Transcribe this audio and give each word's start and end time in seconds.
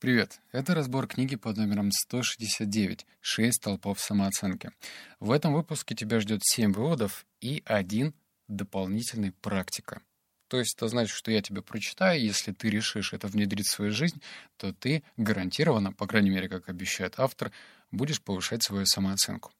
Привет! 0.00 0.40
Это 0.52 0.76
разбор 0.76 1.08
книги 1.08 1.34
под 1.34 1.56
номером 1.56 1.90
169 1.90 3.04
«Шесть 3.20 3.56
столпов 3.56 3.98
самооценки». 3.98 4.70
В 5.18 5.32
этом 5.32 5.52
выпуске 5.52 5.96
тебя 5.96 6.20
ждет 6.20 6.42
7 6.44 6.72
выводов 6.72 7.26
и 7.40 7.64
один 7.66 8.14
дополнительный 8.46 9.32
практика. 9.32 10.00
То 10.46 10.60
есть 10.60 10.76
это 10.76 10.86
значит, 10.86 11.16
что 11.16 11.32
я 11.32 11.42
тебе 11.42 11.62
прочитаю, 11.62 12.22
если 12.22 12.52
ты 12.52 12.70
решишь 12.70 13.12
это 13.12 13.26
внедрить 13.26 13.66
в 13.66 13.72
свою 13.72 13.90
жизнь, 13.90 14.22
то 14.56 14.72
ты 14.72 15.02
гарантированно, 15.16 15.92
по 15.92 16.06
крайней 16.06 16.30
мере, 16.30 16.48
как 16.48 16.68
обещает 16.68 17.14
автор, 17.18 17.50
будешь 17.90 18.22
повышать 18.22 18.62
свою 18.62 18.86
самооценку. 18.86 19.50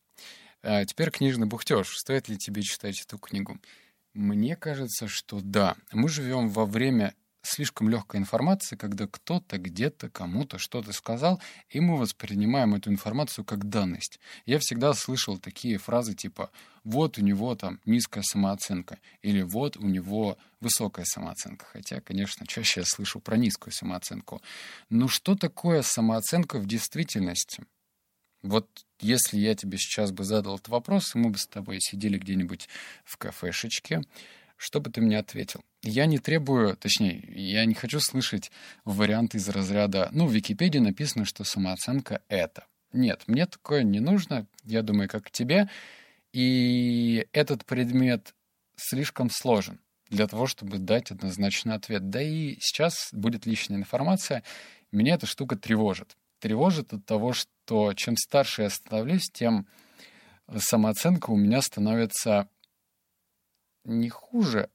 А 0.62 0.84
теперь 0.84 1.10
книжный 1.10 1.48
бухтеж. 1.48 1.88
Стоит 1.96 2.28
ли 2.28 2.38
тебе 2.38 2.62
читать 2.62 3.00
эту 3.00 3.18
книгу? 3.18 3.58
Мне 4.14 4.54
кажется, 4.54 5.08
что 5.08 5.40
да. 5.40 5.74
Мы 5.90 6.08
живем 6.08 6.48
во 6.48 6.64
время 6.64 7.12
слишком 7.42 7.88
легкая 7.88 8.20
информация, 8.20 8.76
когда 8.76 9.06
кто-то 9.06 9.58
где-то 9.58 10.10
кому-то 10.10 10.58
что-то 10.58 10.92
сказал, 10.92 11.40
и 11.68 11.80
мы 11.80 11.96
воспринимаем 11.96 12.74
эту 12.74 12.90
информацию 12.90 13.44
как 13.44 13.68
данность. 13.68 14.20
Я 14.46 14.58
всегда 14.58 14.92
слышал 14.94 15.38
такие 15.38 15.78
фразы 15.78 16.14
типа 16.14 16.50
«вот 16.84 17.18
у 17.18 17.22
него 17.22 17.54
там 17.54 17.80
низкая 17.84 18.22
самооценка» 18.22 18.98
или 19.22 19.42
«вот 19.42 19.76
у 19.76 19.86
него 19.86 20.38
высокая 20.60 21.04
самооценка». 21.04 21.66
Хотя, 21.66 22.00
конечно, 22.00 22.46
чаще 22.46 22.80
я 22.80 22.86
слышу 22.86 23.20
про 23.20 23.36
низкую 23.36 23.72
самооценку. 23.72 24.42
Но 24.90 25.08
что 25.08 25.34
такое 25.34 25.82
самооценка 25.82 26.58
в 26.58 26.66
действительности? 26.66 27.64
Вот 28.42 28.68
если 29.00 29.38
я 29.38 29.54
тебе 29.54 29.78
сейчас 29.78 30.12
бы 30.12 30.24
задал 30.24 30.56
этот 30.56 30.68
вопрос, 30.68 31.14
мы 31.14 31.30
бы 31.30 31.38
с 31.38 31.46
тобой 31.46 31.78
сидели 31.80 32.18
где-нибудь 32.18 32.68
в 33.04 33.16
кафешечке, 33.16 34.02
что 34.58 34.80
бы 34.80 34.90
ты 34.90 35.00
мне 35.00 35.18
ответил? 35.18 35.62
Я 35.82 36.04
не 36.06 36.18
требую, 36.18 36.76
точнее, 36.76 37.24
я 37.34 37.64
не 37.64 37.74
хочу 37.74 38.00
слышать 38.00 38.50
варианты 38.84 39.38
из 39.38 39.48
разряда, 39.48 40.08
ну, 40.12 40.26
в 40.26 40.32
Википедии 40.32 40.78
написано, 40.78 41.24
что 41.24 41.44
самооценка— 41.44 42.20
это. 42.28 42.66
Нет, 42.92 43.22
мне 43.26 43.46
такое 43.46 43.84
не 43.84 44.00
нужно, 44.00 44.46
я 44.64 44.82
думаю, 44.82 45.08
как 45.08 45.30
тебе. 45.30 45.70
И 46.32 47.26
этот 47.32 47.64
предмет 47.64 48.34
слишком 48.76 49.30
сложен 49.30 49.80
для 50.10 50.26
того, 50.26 50.46
чтобы 50.46 50.78
дать 50.78 51.10
однозначный 51.10 51.74
ответ. 51.74 52.10
Да 52.10 52.20
и 52.20 52.56
сейчас 52.60 53.10
будет 53.12 53.46
лишняя 53.46 53.78
информация. 53.78 54.42
Меня 54.90 55.14
эта 55.14 55.26
штука 55.26 55.56
тревожит. 55.56 56.16
Тревожит 56.40 56.92
от 56.92 57.04
того, 57.04 57.32
что 57.32 57.92
чем 57.94 58.16
старше 58.16 58.62
я 58.62 58.70
становлюсь, 58.70 59.30
тем 59.32 59.66
самооценка 60.56 61.30
у 61.30 61.36
меня 61.36 61.60
становится 61.60 62.48
не 63.88 64.08
хуже, 64.08 64.68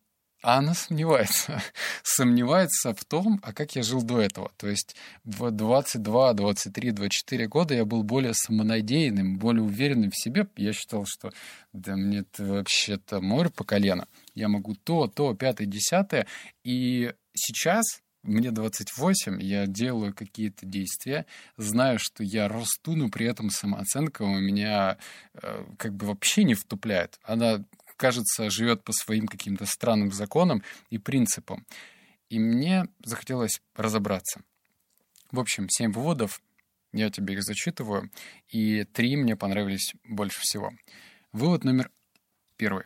а 0.43 0.57
она 0.57 0.73
сомневается. 0.73 1.61
сомневается 2.03 2.93
в 2.93 3.05
том, 3.05 3.39
а 3.43 3.53
как 3.53 3.77
я 3.77 3.81
жил 3.81 4.03
до 4.03 4.19
этого. 4.19 4.51
То 4.57 4.67
есть 4.67 4.95
в 5.23 5.49
22, 5.51 6.33
23, 6.33 6.91
24 6.91 7.47
года 7.47 7.73
я 7.73 7.85
был 7.85 8.03
более 8.03 8.33
самонадеянным, 8.33 9.37
более 9.37 9.63
уверенным 9.63 10.11
в 10.11 10.21
себе. 10.21 10.47
Я 10.57 10.73
считал, 10.73 11.05
что 11.05 11.31
да 11.71 11.95
мне 11.95 12.19
это 12.19 12.43
вообще-то 12.43 13.21
море 13.21 13.51
по 13.51 13.63
колено. 13.63 14.05
Я 14.35 14.49
могу 14.49 14.75
то, 14.75 15.07
то, 15.07 15.33
пятое, 15.33 15.65
десятое. 15.65 16.27
И 16.65 17.13
сейчас 17.33 18.01
мне 18.23 18.51
28, 18.51 19.41
я 19.41 19.65
делаю 19.67 20.13
какие-то 20.13 20.65
действия, 20.65 21.25
знаю, 21.57 21.99
что 21.99 22.23
я 22.23 22.47
расту, 22.47 22.95
но 22.95 23.09
при 23.09 23.27
этом 23.27 23.49
самооценка 23.49 24.23
у 24.23 24.39
меня 24.39 24.97
э, 25.33 25.65
как 25.77 25.93
бы 25.93 26.07
вообще 26.07 26.45
не 26.45 26.53
втупляет. 26.53 27.19
Она 27.23 27.63
кажется, 28.03 28.49
живет 28.49 28.83
по 28.83 28.91
своим 28.91 29.27
каким-то 29.27 29.65
странным 29.65 30.11
законам 30.11 30.61
и 30.89 30.97
принципам. 30.97 31.65
И 32.27 32.37
мне 32.37 32.85
захотелось 33.01 33.61
разобраться. 33.75 34.41
В 35.31 35.39
общем, 35.39 35.69
семь 35.69 35.93
выводов, 35.93 36.41
я 36.91 37.09
тебе 37.09 37.35
их 37.35 37.43
зачитываю, 37.43 38.11
и 38.49 38.83
три 38.83 39.15
мне 39.15 39.37
понравились 39.37 39.93
больше 40.03 40.41
всего. 40.41 40.71
Вывод 41.31 41.63
номер 41.63 41.91
первый. 42.57 42.83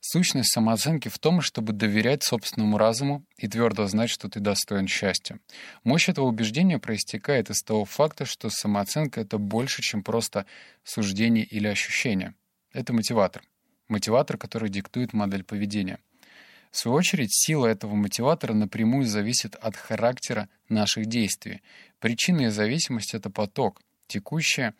Сущность 0.00 0.52
самооценки 0.52 1.08
в 1.08 1.20
том, 1.20 1.40
чтобы 1.40 1.72
доверять 1.72 2.24
собственному 2.24 2.78
разуму 2.78 3.24
и 3.36 3.46
твердо 3.46 3.86
знать, 3.86 4.10
что 4.10 4.28
ты 4.28 4.40
достоин 4.40 4.88
счастья. 4.88 5.38
Мощь 5.84 6.08
этого 6.08 6.24
убеждения 6.24 6.80
проистекает 6.80 7.48
из 7.48 7.62
того 7.62 7.84
факта, 7.84 8.24
что 8.24 8.50
самооценка— 8.50 9.20
это 9.22 9.38
больше, 9.38 9.82
чем 9.82 10.02
просто 10.02 10.46
суждение 10.82 11.44
или 11.44 11.68
ощущение. 11.68 12.34
Это 12.72 12.92
мотиватор 12.92 13.44
мотиватор, 13.92 14.36
который 14.38 14.68
диктует 14.68 15.12
модель 15.12 15.44
поведения. 15.44 15.98
В 16.72 16.78
свою 16.78 16.96
очередь, 16.96 17.32
сила 17.32 17.66
этого 17.66 17.94
мотиватора 17.94 18.54
напрямую 18.54 19.04
зависит 19.04 19.54
от 19.56 19.76
характера 19.76 20.48
наших 20.68 21.06
действий. 21.06 21.60
Причина 22.00 22.46
и 22.46 22.48
зависимость— 22.48 23.14
это 23.14 23.28
поток, 23.28 23.82
текущий 24.06 24.72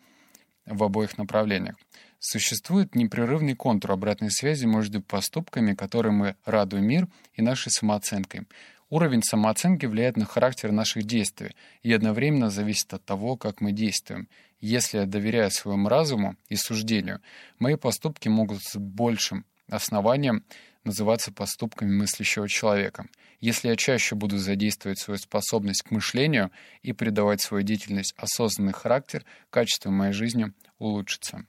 в 0.65 0.83
обоих 0.83 1.17
направлениях. 1.17 1.75
Существует 2.19 2.95
непрерывный 2.95 3.53
контур 3.53 3.91
обратной 3.91 4.31
связи 4.31 4.65
между 4.65 5.01
поступками, 5.01 5.73
которые 5.75 6.13
мы 6.13 6.35
радуем 6.45 6.85
мир, 6.85 7.07
и 7.35 7.41
нашей 7.41 7.69
самооценкой. 7.69 8.47
Уровень 8.89 9.23
самооценки 9.23 9.85
влияет 9.85 10.17
на 10.17 10.25
характер 10.25 10.71
наших 10.71 11.03
действий 11.03 11.55
и 11.81 11.91
одновременно 11.91 12.49
зависит 12.49 12.93
от 12.93 13.03
того, 13.03 13.37
как 13.37 13.59
мы 13.59 13.71
действуем. 13.71 14.27
Если 14.63 14.97
я 14.97 15.05
доверяю 15.05 15.51
своему 15.51 15.89
разуму 15.89 16.37
и 16.47 16.55
суждению, 16.55 17.19
мои 17.59 17.75
поступки 17.75 18.29
могут 18.29 18.63
с 18.63 18.77
большим 18.77 19.45
основанием 19.69 20.45
называться 20.85 21.33
поступками 21.33 21.91
мыслящего 21.91 22.47
человека. 22.47 23.09
Если 23.41 23.67
я 23.67 23.75
чаще 23.75 24.15
буду 24.15 24.37
задействовать 24.37 24.99
свою 24.99 25.17
способность 25.17 25.83
к 25.83 25.91
мышлению 25.91 26.49
и 26.81 26.93
придавать 26.93 27.41
свою 27.41 27.63
деятельность 27.63 28.13
осознанный 28.15 28.71
характер, 28.71 29.25
качество 29.49 29.89
моей 29.89 30.13
жизни 30.13 30.53
улучшится. 30.77 31.45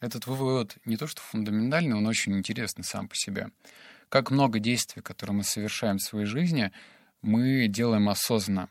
Этот 0.00 0.26
вывод 0.26 0.78
не 0.86 0.96
то 0.96 1.06
что 1.06 1.20
фундаментальный, 1.20 1.96
он 1.96 2.06
очень 2.06 2.32
интересный 2.38 2.84
сам 2.84 3.08
по 3.08 3.14
себе 3.14 3.50
как 4.08 4.30
много 4.30 4.58
действий, 4.58 5.02
которые 5.02 5.36
мы 5.36 5.44
совершаем 5.44 5.98
в 5.98 6.02
своей 6.02 6.26
жизни, 6.26 6.70
мы 7.20 7.66
делаем 7.66 8.10
осознанно. 8.10 8.70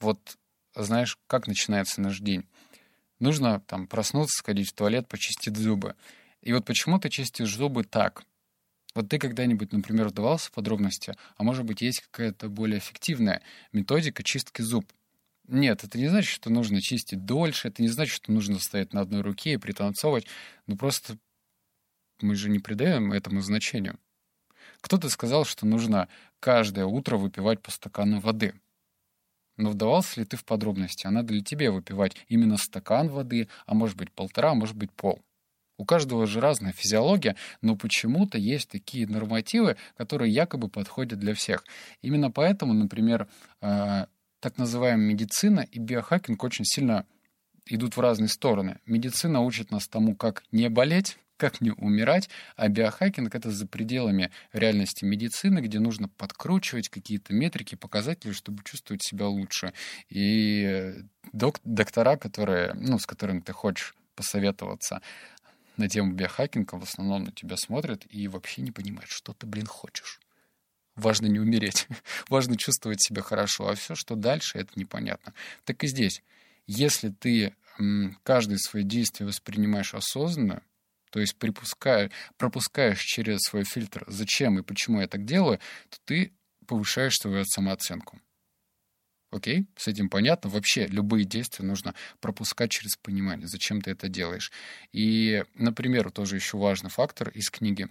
Вот 0.00 0.36
знаешь, 0.74 1.18
как 1.26 1.46
начинается 1.46 2.00
наш 2.00 2.18
день? 2.18 2.48
Нужно 3.22 3.60
там 3.60 3.86
проснуться, 3.86 4.36
сходить 4.38 4.70
в 4.70 4.72
туалет, 4.72 5.06
почистить 5.06 5.56
зубы. 5.56 5.94
И 6.40 6.52
вот 6.52 6.64
почему 6.64 6.98
ты 6.98 7.08
чистишь 7.08 7.54
зубы 7.54 7.84
так? 7.84 8.24
Вот 8.96 9.08
ты 9.10 9.20
когда-нибудь, 9.20 9.72
например, 9.72 10.08
вдавался 10.08 10.48
в 10.48 10.50
подробности, 10.50 11.14
а 11.36 11.44
может 11.44 11.64
быть, 11.64 11.82
есть 11.82 12.00
какая-то 12.00 12.48
более 12.48 12.80
эффективная 12.80 13.40
методика 13.70 14.24
чистки 14.24 14.60
зуб? 14.62 14.92
Нет, 15.46 15.84
это 15.84 15.98
не 15.98 16.08
значит, 16.08 16.32
что 16.32 16.50
нужно 16.50 16.80
чистить 16.82 17.24
дольше, 17.24 17.68
это 17.68 17.80
не 17.80 17.86
значит, 17.86 18.12
что 18.12 18.32
нужно 18.32 18.58
стоять 18.58 18.92
на 18.92 19.02
одной 19.02 19.20
руке 19.20 19.52
и 19.52 19.56
пританцовывать. 19.56 20.26
Ну 20.66 20.76
просто 20.76 21.16
мы 22.20 22.34
же 22.34 22.50
не 22.50 22.58
придаем 22.58 23.12
этому 23.12 23.40
значению. 23.40 24.00
Кто-то 24.80 25.08
сказал, 25.08 25.44
что 25.44 25.64
нужно 25.64 26.08
каждое 26.40 26.86
утро 26.86 27.18
выпивать 27.18 27.62
по 27.62 27.70
стакану 27.70 28.18
воды. 28.18 28.52
Но 29.56 29.70
вдавался 29.70 30.20
ли 30.20 30.26
ты 30.26 30.36
в 30.36 30.44
подробности, 30.44 31.06
а 31.06 31.10
надо 31.10 31.34
ли 31.34 31.42
тебе 31.42 31.70
выпивать 31.70 32.16
именно 32.28 32.56
стакан 32.56 33.08
воды, 33.08 33.48
а 33.66 33.74
может 33.74 33.96
быть 33.96 34.10
полтора, 34.10 34.52
а 34.52 34.54
может 34.54 34.76
быть 34.76 34.92
пол? 34.92 35.20
У 35.78 35.84
каждого 35.84 36.26
же 36.26 36.40
разная 36.40 36.72
физиология, 36.72 37.36
но 37.60 37.76
почему-то 37.76 38.38
есть 38.38 38.68
такие 38.68 39.06
нормативы, 39.06 39.76
которые 39.96 40.32
якобы 40.32 40.68
подходят 40.68 41.18
для 41.18 41.34
всех. 41.34 41.64
Именно 42.02 42.30
поэтому, 42.30 42.72
например, 42.72 43.26
э, 43.60 44.06
так 44.40 44.58
называемая 44.58 45.06
медицина 45.06 45.60
и 45.60 45.78
биохакинг 45.78 46.42
очень 46.44 46.64
сильно 46.64 47.06
идут 47.66 47.96
в 47.96 48.00
разные 48.00 48.28
стороны. 48.28 48.78
Медицина 48.86 49.40
учит 49.40 49.70
нас 49.70 49.88
тому, 49.88 50.14
как 50.14 50.44
не 50.52 50.68
болеть, 50.68 51.18
как 51.42 51.60
не 51.60 51.72
умирать, 51.72 52.28
а 52.54 52.68
биохакинг— 52.68 53.34
это 53.34 53.50
за 53.50 53.66
пределами 53.66 54.30
реальности 54.52 55.04
медицины, 55.04 55.58
где 55.58 55.80
нужно 55.80 56.08
подкручивать 56.08 56.88
какие-то 56.88 57.34
метрики, 57.34 57.74
показатели, 57.74 58.30
чтобы 58.30 58.62
чувствовать 58.62 59.02
себя 59.02 59.26
лучше. 59.26 59.72
И 60.08 60.94
док 61.32 61.58
доктора, 61.64 62.16
которые, 62.16 62.74
ну, 62.74 62.96
с 63.00 63.06
которыми 63.06 63.40
ты 63.40 63.52
хочешь 63.52 63.96
посоветоваться 64.14 65.02
на 65.76 65.88
тему 65.88 66.12
биохакинга, 66.12 66.76
в 66.76 66.84
основном 66.84 67.24
на 67.24 67.32
тебя 67.32 67.56
смотрят 67.56 68.06
и 68.08 68.28
вообще 68.28 68.62
не 68.62 68.70
понимают, 68.70 69.10
что 69.10 69.32
ты, 69.32 69.44
блин, 69.44 69.66
хочешь. 69.66 70.20
Важно 70.94 71.26
не 71.26 71.40
умереть, 71.40 71.88
важно 72.28 72.56
чувствовать 72.56 73.02
себя 73.02 73.22
хорошо, 73.22 73.68
а 73.68 73.74
все, 73.74 73.96
что 73.96 74.14
дальше, 74.14 74.58
это 74.58 74.70
непонятно. 74.76 75.34
Так 75.64 75.82
и 75.82 75.88
здесь. 75.88 76.22
Если 76.68 77.08
ты 77.08 77.56
каждое 78.22 78.58
свое 78.58 78.84
действие 78.84 79.26
воспринимаешь 79.26 79.92
осознанно, 79.92 80.62
то 81.12 81.20
есть 81.20 81.36
припуская, 81.36 82.10
пропускаешь 82.38 83.02
через 83.02 83.40
свой 83.42 83.64
фильтр, 83.64 84.04
зачем 84.08 84.58
и 84.58 84.62
почему 84.62 85.02
я 85.02 85.06
так 85.06 85.26
делаю, 85.26 85.60
то 85.90 85.98
ты 86.06 86.32
повышаешь 86.66 87.16
свою 87.16 87.44
самооценку. 87.44 88.18
Окей? 89.30 89.66
С 89.76 89.88
этим 89.88 90.08
понятно? 90.08 90.48
Вообще 90.48 90.86
любые 90.86 91.24
действия 91.24 91.66
нужно 91.66 91.94
пропускать 92.20 92.70
через 92.70 92.96
понимание, 92.96 93.46
зачем 93.46 93.82
ты 93.82 93.90
это 93.90 94.08
делаешь. 94.08 94.50
И, 94.92 95.44
например, 95.54 96.10
тоже 96.10 96.36
еще 96.36 96.56
важный 96.56 96.90
фактор 96.90 97.28
из 97.28 97.50
книги, 97.50 97.88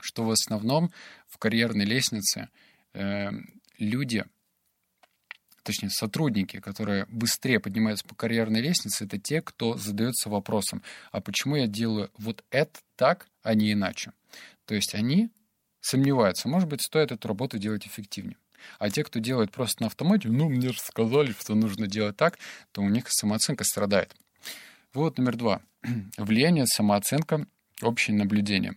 что 0.00 0.24
в 0.24 0.30
основном 0.30 0.92
в 1.28 1.38
карьерной 1.38 1.84
лестнице 1.84 2.48
э, 2.94 3.30
люди 3.78 4.24
точнее, 5.62 5.90
сотрудники, 5.90 6.60
которые 6.60 7.06
быстрее 7.06 7.60
поднимаются 7.60 8.06
по 8.06 8.14
карьерной 8.14 8.60
лестнице, 8.60 9.04
это 9.04 9.18
те, 9.18 9.42
кто 9.42 9.76
задается 9.76 10.28
вопросом, 10.28 10.82
а 11.12 11.20
почему 11.20 11.56
я 11.56 11.66
делаю 11.66 12.10
вот 12.18 12.44
это 12.50 12.78
так, 12.96 13.28
а 13.42 13.54
не 13.54 13.72
иначе? 13.72 14.12
То 14.64 14.74
есть 14.74 14.94
они 14.94 15.30
сомневаются, 15.80 16.48
может 16.48 16.68
быть, 16.68 16.82
стоит 16.82 17.12
эту 17.12 17.28
работу 17.28 17.58
делать 17.58 17.86
эффективнее. 17.86 18.36
А 18.78 18.90
те, 18.90 19.04
кто 19.04 19.18
делает 19.20 19.50
просто 19.50 19.82
на 19.82 19.86
автомате, 19.86 20.28
ну, 20.28 20.48
мне 20.48 20.68
же 20.68 20.78
сказали, 20.78 21.32
что 21.32 21.54
нужно 21.54 21.86
делать 21.86 22.16
так, 22.16 22.38
то 22.72 22.82
у 22.82 22.88
них 22.88 23.04
самооценка 23.08 23.64
страдает. 23.64 24.14
Вот 24.92 25.18
номер 25.18 25.36
два. 25.36 25.62
Влияние 26.18 26.66
самооценка, 26.66 27.46
общее 27.82 28.16
наблюдение. 28.16 28.74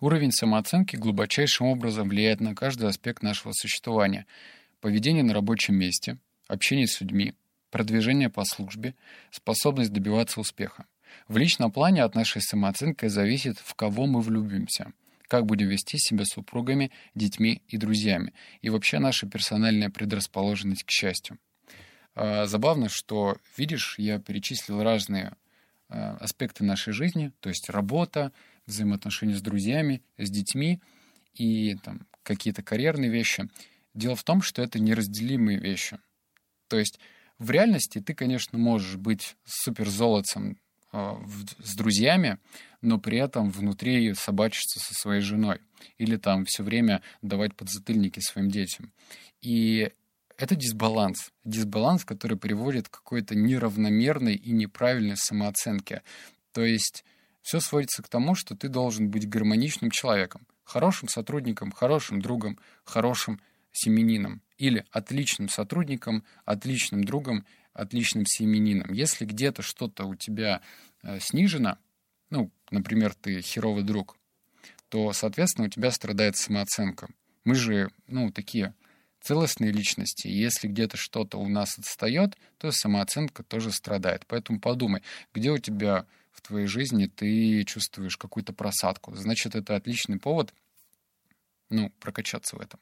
Уровень 0.00 0.32
самооценки 0.32 0.96
глубочайшим 0.96 1.66
образом 1.66 2.08
влияет 2.08 2.40
на 2.40 2.54
каждый 2.54 2.88
аспект 2.88 3.22
нашего 3.22 3.52
существования. 3.52 4.26
Поведение 4.80 5.22
на 5.22 5.34
рабочем 5.34 5.74
месте, 5.74 6.18
общение 6.48 6.86
с 6.86 7.00
людьми, 7.00 7.34
продвижение 7.70 8.30
по 8.30 8.44
службе, 8.44 8.94
способность 9.30 9.92
добиваться 9.92 10.40
успеха. 10.40 10.86
В 11.28 11.36
личном 11.36 11.70
плане 11.70 12.02
от 12.02 12.14
нашей 12.14 12.40
самооценки 12.40 13.06
зависит, 13.06 13.58
в 13.58 13.74
кого 13.74 14.06
мы 14.06 14.20
влюбимся, 14.20 14.92
как 15.28 15.44
будем 15.44 15.68
вести 15.68 15.98
себя 15.98 16.24
с 16.24 16.30
супругами, 16.30 16.92
детьми 17.14 17.62
и 17.68 17.76
друзьями, 17.76 18.32
и 18.62 18.70
вообще 18.70 18.98
наша 18.98 19.28
персональная 19.28 19.90
предрасположенность 19.90 20.84
к 20.84 20.90
счастью. 20.90 21.38
А, 22.14 22.46
забавно, 22.46 22.88
что, 22.88 23.36
видишь, 23.56 23.96
я 23.98 24.18
перечислил 24.18 24.82
разные 24.82 25.36
а, 25.88 26.16
аспекты 26.20 26.64
нашей 26.64 26.92
жизни, 26.92 27.32
то 27.40 27.50
есть 27.50 27.68
работа, 27.68 28.32
взаимоотношения 28.66 29.36
с 29.36 29.42
друзьями, 29.42 30.02
с 30.16 30.30
детьми 30.30 30.80
и 31.34 31.76
там, 31.82 32.06
какие-то 32.22 32.62
карьерные 32.62 33.10
вещи. 33.10 33.48
Дело 33.94 34.16
в 34.16 34.24
том, 34.24 34.42
что 34.42 34.62
это 34.62 34.78
неразделимые 34.78 35.58
вещи. 35.58 35.98
То 36.68 36.78
есть 36.78 36.98
в 37.38 37.50
реальности 37.50 38.00
ты, 38.00 38.14
конечно, 38.14 38.58
можешь 38.58 38.96
быть 38.96 39.36
суперзолотцем 39.44 40.58
э, 40.92 41.14
с 41.58 41.74
друзьями, 41.74 42.38
но 42.82 42.98
при 42.98 43.18
этом 43.18 43.50
внутри 43.50 44.14
собачиться 44.14 44.78
со 44.78 44.94
своей 44.94 45.22
женой. 45.22 45.60
Или 45.98 46.16
там 46.16 46.44
все 46.44 46.62
время 46.62 47.02
давать 47.22 47.56
подзатыльники 47.56 48.20
своим 48.20 48.50
детям. 48.50 48.92
И 49.40 49.90
это 50.36 50.54
дисбаланс. 50.54 51.30
Дисбаланс, 51.44 52.04
который 52.04 52.38
приводит 52.38 52.88
к 52.88 52.92
какой-то 52.92 53.34
неравномерной 53.34 54.34
и 54.34 54.52
неправильной 54.52 55.16
самооценке. 55.16 56.02
То 56.52 56.64
есть 56.64 57.04
все 57.42 57.60
сводится 57.60 58.02
к 58.02 58.08
тому, 58.08 58.34
что 58.34 58.56
ты 58.56 58.68
должен 58.68 59.10
быть 59.10 59.28
гармоничным 59.28 59.90
человеком, 59.90 60.46
хорошим 60.64 61.08
сотрудником, 61.08 61.72
хорошим 61.72 62.20
другом, 62.20 62.58
хорошим 62.84 63.40
семенином 63.72 64.42
или 64.58 64.84
отличным 64.90 65.48
сотрудником, 65.48 66.24
отличным 66.44 67.04
другом, 67.04 67.44
отличным 67.72 68.26
семенином. 68.26 68.92
Если 68.92 69.24
где-то 69.24 69.62
что-то 69.62 70.04
у 70.04 70.14
тебя 70.14 70.60
э, 71.02 71.18
снижено, 71.20 71.78
ну, 72.30 72.50
например, 72.70 73.14
ты 73.14 73.40
херовый 73.40 73.84
друг, 73.84 74.16
то, 74.88 75.12
соответственно, 75.12 75.66
у 75.66 75.70
тебя 75.70 75.90
страдает 75.90 76.36
самооценка. 76.36 77.08
Мы 77.44 77.54
же, 77.54 77.90
ну, 78.06 78.30
такие 78.30 78.74
целостные 79.20 79.72
личности. 79.72 80.28
Если 80.28 80.68
где-то 80.68 80.96
что-то 80.96 81.38
у 81.38 81.48
нас 81.48 81.78
отстает, 81.78 82.36
то 82.58 82.70
самооценка 82.70 83.42
тоже 83.42 83.70
страдает. 83.70 84.24
Поэтому 84.26 84.60
подумай, 84.60 85.02
где 85.32 85.50
у 85.50 85.58
тебя 85.58 86.06
в 86.32 86.40
твоей 86.40 86.66
жизни 86.66 87.06
ты 87.06 87.64
чувствуешь 87.64 88.16
какую-то 88.16 88.52
просадку. 88.52 89.14
Значит, 89.14 89.54
это 89.54 89.76
отличный 89.76 90.18
повод 90.18 90.54
ну, 91.70 91.90
прокачаться 92.00 92.56
в 92.56 92.60
этом. 92.60 92.80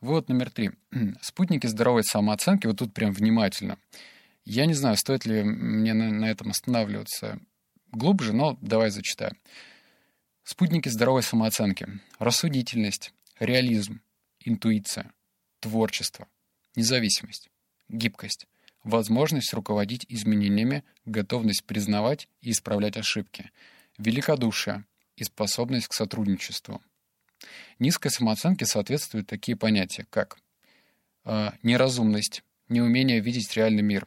Вот 0.00 0.28
номер 0.28 0.50
три. 0.50 0.72
Спутники 1.22 1.66
здоровой 1.66 2.04
самооценки. 2.04 2.66
Вот 2.66 2.78
тут 2.78 2.92
прям 2.92 3.12
внимательно. 3.12 3.78
Я 4.44 4.66
не 4.66 4.74
знаю, 4.74 4.96
стоит 4.96 5.24
ли 5.24 5.42
мне 5.42 5.94
на, 5.94 6.10
на 6.10 6.26
этом 6.26 6.50
останавливаться 6.50 7.40
глубже, 7.90 8.32
но 8.32 8.58
давай 8.60 8.90
зачитаю. 8.90 9.36
Спутники 10.44 10.88
здоровой 10.88 11.22
самооценки. 11.22 11.88
Рассудительность, 12.18 13.12
реализм, 13.40 14.00
интуиция, 14.40 15.12
творчество, 15.60 16.28
независимость, 16.76 17.50
гибкость, 17.88 18.46
возможность 18.84 19.52
руководить 19.52 20.06
изменениями, 20.08 20.84
готовность 21.04 21.64
признавать 21.64 22.28
и 22.40 22.50
исправлять 22.50 22.96
ошибки, 22.96 23.50
великодушие 23.98 24.84
и 25.16 25.24
способность 25.24 25.88
к 25.88 25.94
сотрудничеству. 25.94 26.80
Низкой 27.78 28.10
самооценке 28.10 28.66
соответствуют 28.66 29.26
такие 29.26 29.56
понятия, 29.56 30.06
как 30.10 30.38
э, 31.24 31.50
неразумность, 31.62 32.42
неумение 32.68 33.20
видеть 33.20 33.54
реальный 33.54 33.82
мир, 33.82 34.06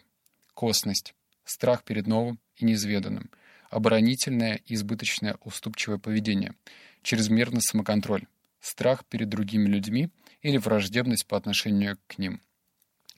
косность, 0.54 1.14
страх 1.46 1.84
перед 1.84 2.08
новым 2.08 2.40
и 2.56 2.66
неизведанным, 2.66 3.30
оборонительное 3.70 4.62
и 4.66 4.74
избыточное 4.74 5.38
уступчивое 5.44 5.98
поведение, 5.98 6.56
чрезмерный 7.04 7.62
самоконтроль, 7.62 8.26
страх 8.60 9.06
перед 9.06 9.30
другими 9.30 9.68
людьми 9.68 10.10
или 10.42 10.58
враждебность 10.58 11.28
по 11.28 11.38
отношению 11.38 11.98
к 12.08 12.18
ним– 12.18 12.42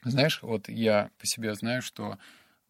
знаешь, 0.04 0.42
вот 0.42 0.68
я 0.68 1.12
по 1.20 1.28
себе 1.28 1.54
знаю, 1.54 1.82
что 1.82 2.18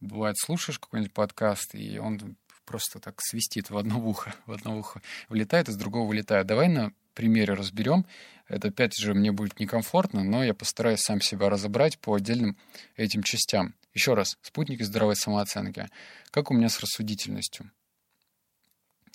бывает 0.02 0.38
слушаешь 0.38 0.80
какой-нибудь 0.80 1.14
подкаст, 1.14 1.76
и 1.76 1.98
он 1.98 2.36
просто 2.66 3.00
так 3.00 3.16
свистит 3.22 3.70
в 3.70 3.78
одно 3.78 4.00
ухо, 4.00 4.34
в 4.46 4.52
одно 4.52 4.78
ухо 4.78 5.02
влетает, 5.30 5.70
из 5.70 5.78
другого 5.78 6.08
вылетает. 6.08 6.48
Давай 6.48 6.68
на 6.68 6.92
примере 7.14 7.54
разберем. 7.54 8.06
Это, 8.48 8.70
опять 8.70 8.98
же, 8.98 9.14
мне 9.14 9.32
будет 9.32 9.60
некомфортно, 9.60 10.24
но 10.24 10.44
я 10.44 10.54
постараюсь 10.54 11.02
сам 11.02 11.22
себя 11.22 11.50
разобрать 11.50 12.00
по 12.00 12.16
отдельным 12.16 12.58
этим 12.96 13.24
частям. 13.24 13.76
Еще 13.94 14.14
раз, 14.14 14.38
спутники 14.42 14.84
здоровой 14.84 15.16
самооценки. 15.16 15.88
Как 16.32 16.52
у 16.52 16.54
меня 16.54 16.70
с 16.70 16.80
рассудительностью? 16.80 17.72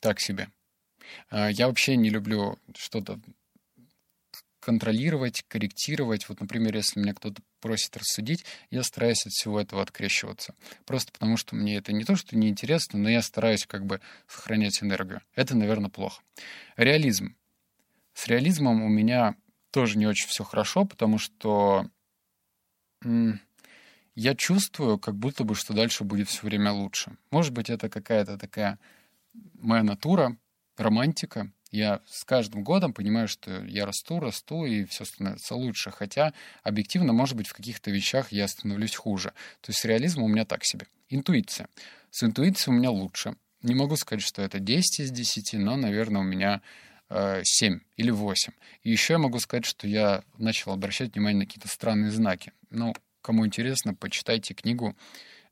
Так 0.01 0.21
себе. 0.21 0.49
А, 1.31 1.51
я 1.51 1.69
вообще 1.69 1.97
не 1.97 2.11
люблю 2.11 2.59
что-то 2.75 3.21
контролировать, 4.67 5.45
корректировать. 5.47 6.29
Вот, 6.29 6.41
например, 6.41 6.75
если 6.75 6.99
меня 6.99 7.15
кто-то 7.15 7.41
просит 7.61 7.97
рассудить, 7.97 8.45
я 8.71 8.83
стараюсь 8.83 9.25
от 9.25 9.33
всего 9.33 9.61
этого 9.61 9.81
открещиваться. 9.81 10.55
Просто 10.85 11.13
потому, 11.13 11.37
что 11.37 11.55
мне 11.55 11.77
это 11.77 11.93
не 11.93 12.05
то, 12.05 12.17
что 12.17 12.37
неинтересно, 12.37 12.99
но 12.99 13.09
я 13.09 13.23
стараюсь 13.23 13.65
как 13.65 13.87
бы 13.87 14.01
сохранять 14.27 14.83
энергию. 14.83 15.23
Это, 15.37 15.57
наверное, 15.57 15.89
плохо. 15.89 16.21
Реализм. 16.77 17.37
С 18.17 18.29
реализмом 18.29 18.83
у 18.83 18.89
меня 18.89 19.37
тоже 19.71 19.99
не 19.99 20.07
очень 20.07 20.27
все 20.29 20.43
хорошо, 20.43 20.87
потому 20.87 21.19
что 21.19 21.87
я 24.15 24.35
чувствую, 24.35 24.99
как 24.99 25.15
будто 25.17 25.45
бы, 25.45 25.55
что 25.55 25.75
дальше 25.75 26.03
будет 26.03 26.31
все 26.31 26.47
время 26.47 26.73
лучше. 26.73 27.19
Может 27.31 27.53
быть, 27.53 27.69
это 27.69 27.91
какая-то 27.91 28.39
такая 28.39 28.79
моя 29.61 29.83
натура, 29.83 30.35
романтика, 30.79 31.53
я 31.71 32.01
с 32.07 32.25
каждым 32.25 32.65
годом 32.65 32.95
понимаю, 32.95 33.29
что 33.29 33.63
я 33.67 33.85
расту, 33.85 34.19
расту, 34.19 34.65
и 34.65 34.87
все 34.87 35.05
становится 35.05 35.55
лучше. 35.55 35.91
Хотя, 35.91 36.33
объективно, 36.63 37.13
может 37.13 37.37
быть, 37.37 37.49
в 37.49 37.53
каких-то 37.53 37.91
вещах 37.91 38.33
я 38.33 38.49
становлюсь 38.49 38.97
хуже. 38.97 39.35
То 39.61 39.73
есть 39.73 39.85
реализм 39.85 40.23
у 40.23 40.29
меня 40.29 40.47
так 40.47 40.65
себе. 40.65 40.87
Интуиция. 41.11 41.69
С 42.11 42.23
интуицией 42.23 42.75
у 42.75 42.79
меня 42.79 42.91
лучше. 42.91 43.37
Не 43.61 43.75
могу 43.75 43.97
сказать, 43.97 44.25
что 44.25 44.41
это 44.41 44.59
10 44.59 45.01
из 45.01 45.11
10, 45.11 45.53
но, 45.59 45.77
наверное, 45.77 46.23
у 46.23 46.25
меня 46.25 46.63
7 47.09 47.81
или 47.97 48.11
8. 48.11 48.53
И 48.83 48.91
еще 48.91 49.15
я 49.15 49.19
могу 49.19 49.39
сказать, 49.39 49.65
что 49.65 49.87
я 49.87 50.25
начал 50.39 50.73
обращать 50.73 51.15
внимание 51.15 51.41
на 51.41 51.47
какие-то 51.47 51.69
странные 51.69 52.11
знаки. 52.11 52.53
Ну, 52.71 52.95
кому 53.23 53.47
интересно, 53.47 53.95
почитайте 53.95 54.55
книгу 54.55 54.97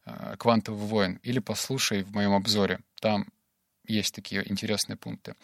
э, 0.05 0.37
«Квантовый 0.39 0.87
воин» 0.87 1.21
или 1.23 1.39
послушай 1.39 2.03
в 2.03 2.13
моем 2.13 2.33
обзоре. 2.33 2.81
Там 3.01 3.27
есть 3.87 4.15
такие 4.15 4.51
интересные 4.51 4.97
пункты. 4.97 5.35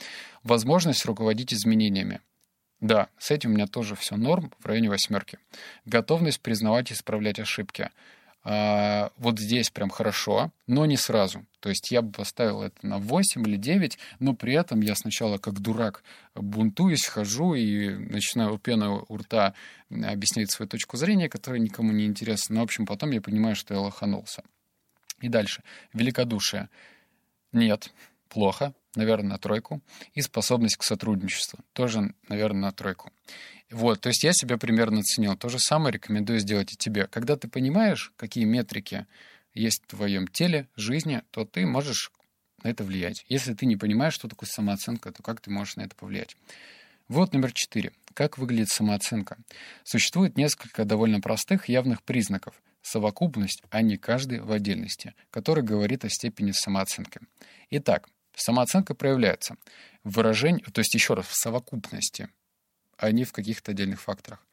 Возможность 0.43 1.05
руководить 1.05 1.53
изменениями. 1.53 2.21
Да, 2.81 3.09
с 3.19 3.31
этим 3.31 3.51
у 3.51 3.55
меня 3.55 3.67
тоже 3.67 3.95
все 3.95 4.17
норм 4.17 4.53
в 4.59 4.67
районе 4.67 4.89
восьмерки. 4.89 5.39
Готовность 5.85 6.41
признавать 6.41 6.91
и 6.91 6.95
исправлять 6.95 7.39
ошибки. 7.39 7.91
А, 8.43 9.13
вот 9.19 9.39
здесь 9.39 9.71
прям 9.71 9.91
хорошо, 9.91 10.51
но 10.67 10.87
не 10.87 10.97
сразу. 10.97 11.45
То 11.61 11.69
есть 11.69 11.91
я 11.91 12.01
бы 12.01 12.11
поставил 12.11 12.63
это 12.63 12.87
на 12.87 12.99
8 12.99 13.47
или 13.47 13.57
9, 13.57 13.99
но 14.19 14.35
при 14.35 14.55
этом 14.55 14.81
я 14.81 14.95
сначала 14.95 15.37
как 15.37 15.61
дурак 15.61 16.03
бунтуюсь, 16.35 17.05
хожу 17.05 17.55
и 17.55 17.91
начинаю 17.91 18.55
у 18.55 18.59
пены 18.59 19.03
у 19.07 19.17
рта 19.17 19.55
объяснять 19.91 20.51
свою 20.51 20.69
точку 20.69 20.97
зрения, 20.97 21.29
которая 21.29 21.61
никому 21.61 21.93
не 21.93 22.07
интересна. 22.07 22.55
Но, 22.55 22.61
в 22.63 22.65
общем, 22.65 22.87
потом 22.87 23.11
я 23.11 23.21
понимаю, 23.21 23.57
что 23.57 23.75
я 23.75 23.81
лоханулся. 23.81 24.43
И 25.21 25.29
дальше. 25.29 25.63
Великодушие. 25.93 26.71
Нет, 27.53 27.93
плохо, 28.29 28.73
наверное, 28.95 29.33
на 29.33 29.39
тройку. 29.39 29.83
И 30.15 30.23
способность 30.23 30.77
к 30.77 30.83
сотрудничеству, 30.83 31.59
тоже, 31.75 32.15
наверное, 32.29 32.63
на 32.63 32.73
тройку. 32.73 33.13
Вот, 33.71 34.01
то 34.01 34.09
есть 34.09 34.25
я 34.25 34.33
себя 34.33 34.59
примерно 34.59 35.01
оценил. 35.01 35.37
То 35.37 35.49
же 35.49 35.59
самое 35.59 35.93
рекомендую 35.93 36.41
сделать 36.41 36.73
и 36.73 36.77
тебе. 36.77 37.07
Когда 37.07 37.37
ты 37.37 37.49
понимаешь, 37.49 38.13
какие 38.17 38.45
метрики 38.45 39.07
есть 39.55 39.83
в 39.85 39.87
твоем 39.89 40.27
теле, 40.27 40.69
жизни, 40.77 41.23
то 41.31 41.45
ты 41.45 41.67
можешь 41.67 42.11
на 42.63 42.69
это 42.69 42.83
влиять. 42.85 43.25
Если 43.29 43.55
ты 43.55 43.67
не 43.67 43.77
понимаешь, 43.77 44.15
что 44.15 44.29
такое 44.29 44.49
самооценка, 44.49 45.13
то 45.13 45.23
как 45.23 45.41
ты 45.41 45.51
можешь 45.51 45.77
на 45.77 45.83
это 45.83 45.95
повлиять? 45.95 46.37
Вот 47.09 47.33
номер 47.33 47.53
четыре. 47.53 47.93
Как 48.15 48.39
выглядит 48.39 48.69
самооценка? 48.69 49.39
Существует 49.85 50.37
несколько 50.37 50.85
довольно 50.85 51.21
простых 51.21 51.69
явных 51.69 52.03
признаков. 52.03 52.61
Совокупность, 52.83 53.63
а 53.71 53.83
не 53.83 53.97
каждый 53.97 54.41
в 54.41 54.51
отдельности, 54.53 55.15
который 55.31 55.63
говорит 55.63 56.05
о 56.05 56.09
степени 56.09 56.53
самооценки. 56.53 57.21
Итак, 57.71 58.09
самооценка 58.35 58.95
проявляется 58.95 59.57
в 60.03 60.13
выражении, 60.17 60.63
то 60.63 60.81
есть 60.81 60.95
еще 60.95 61.15
раз, 61.15 61.27
в 61.27 61.35
совокупности, 61.35 62.29
а 63.01 63.11
не 63.13 63.25
в 63.25 63.33
каких-то 63.33 63.73
отдельных 63.73 64.01
факторах. 64.01 64.47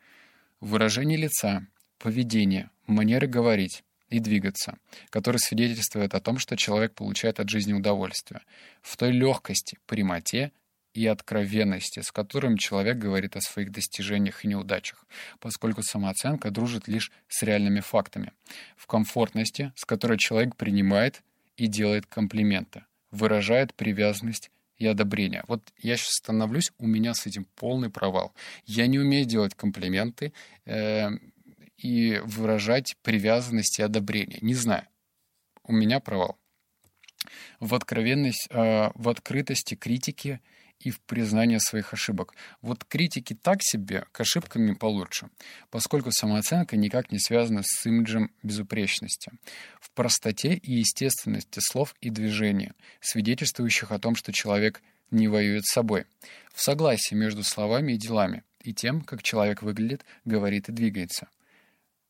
Выражение 0.59 1.17
лица, 1.17 1.67
поведение, 1.99 2.69
манеры 2.87 3.27
говорить, 3.27 3.83
и 4.09 4.19
двигаться, 4.19 4.77
который 5.09 5.37
свидетельствует 5.37 6.15
о 6.15 6.21
том, 6.21 6.39
что 6.39 6.55
человек 6.55 6.93
получает 6.93 7.39
от 7.39 7.49
жизни 7.49 7.73
удовольствие, 7.73 8.41
в 8.81 8.95
той 8.95 9.11
легкости, 9.11 9.77
прямоте 9.85 10.51
и 10.93 11.05
откровенности, 11.05 11.99
с 11.99 12.11
которым 12.11 12.57
человек 12.57 12.97
говорит 12.97 13.35
о 13.35 13.41
своих 13.41 13.71
достижениях 13.71 14.43
и 14.43 14.47
неудачах, 14.47 15.05
поскольку 15.39 15.83
самооценка 15.83 16.51
дружит 16.51 16.87
лишь 16.87 17.11
с 17.27 17.43
реальными 17.43 17.81
фактами, 17.81 18.31
в 18.77 18.87
комфортности, 18.87 19.73
с 19.75 19.85
которой 19.85 20.17
человек 20.17 20.55
принимает 20.55 21.21
и 21.57 21.67
делает 21.67 22.05
комплименты, 22.05 22.85
выражает 23.11 23.73
привязанность 23.73 24.51
и 24.77 24.85
одобрение. 24.85 25.43
Вот 25.47 25.61
я 25.77 25.97
сейчас 25.97 26.15
становлюсь, 26.15 26.71
у 26.77 26.87
меня 26.87 27.13
с 27.13 27.25
этим 27.25 27.45
полный 27.55 27.89
провал. 27.89 28.33
Я 28.65 28.87
не 28.87 28.99
умею 28.99 29.25
делать 29.25 29.55
комплименты, 29.55 30.33
э, 30.65 31.09
и 31.77 32.19
выражать 32.25 32.95
привязанность 33.03 33.79
и 33.79 33.83
одобрение. 33.83 34.39
Не 34.41 34.55
знаю. 34.55 34.87
У 35.63 35.71
меня 35.71 35.99
провал. 35.99 36.37
В, 37.59 37.75
откровенность, 37.75 38.47
э, 38.49 38.89
в 38.95 39.09
открытости 39.09 39.75
критики 39.75 40.41
и 40.79 40.91
в 40.91 40.99
признании 41.01 41.57
своих 41.57 41.93
ошибок. 41.93 42.33
Вот 42.61 42.85
критики 42.85 43.33
так 43.33 43.59
себе, 43.61 44.05
к 44.11 44.21
ошибкам 44.21 44.75
получше, 44.75 45.29
поскольку 45.69 46.11
самооценка 46.11 46.77
никак 46.77 47.11
не 47.11 47.19
связана 47.19 47.63
с 47.63 47.85
имиджем 47.85 48.31
безупречности. 48.43 49.31
В 49.79 49.91
простоте 49.91 50.53
и 50.53 50.73
естественности 50.73 51.59
слов 51.59 51.95
и 52.01 52.09
движений, 52.09 52.71
свидетельствующих 52.99 53.91
о 53.91 53.99
том, 53.99 54.15
что 54.15 54.31
человек 54.31 54.81
не 55.11 55.27
воюет 55.27 55.65
с 55.65 55.73
собой. 55.73 56.05
В 56.53 56.61
согласии 56.61 57.15
между 57.15 57.43
словами 57.43 57.93
и 57.93 57.97
делами, 57.97 58.43
и 58.61 58.73
тем, 58.73 59.01
как 59.01 59.23
человек 59.23 59.61
выглядит, 59.61 60.05
говорит 60.25 60.69
и 60.69 60.73
двигается 60.73 61.27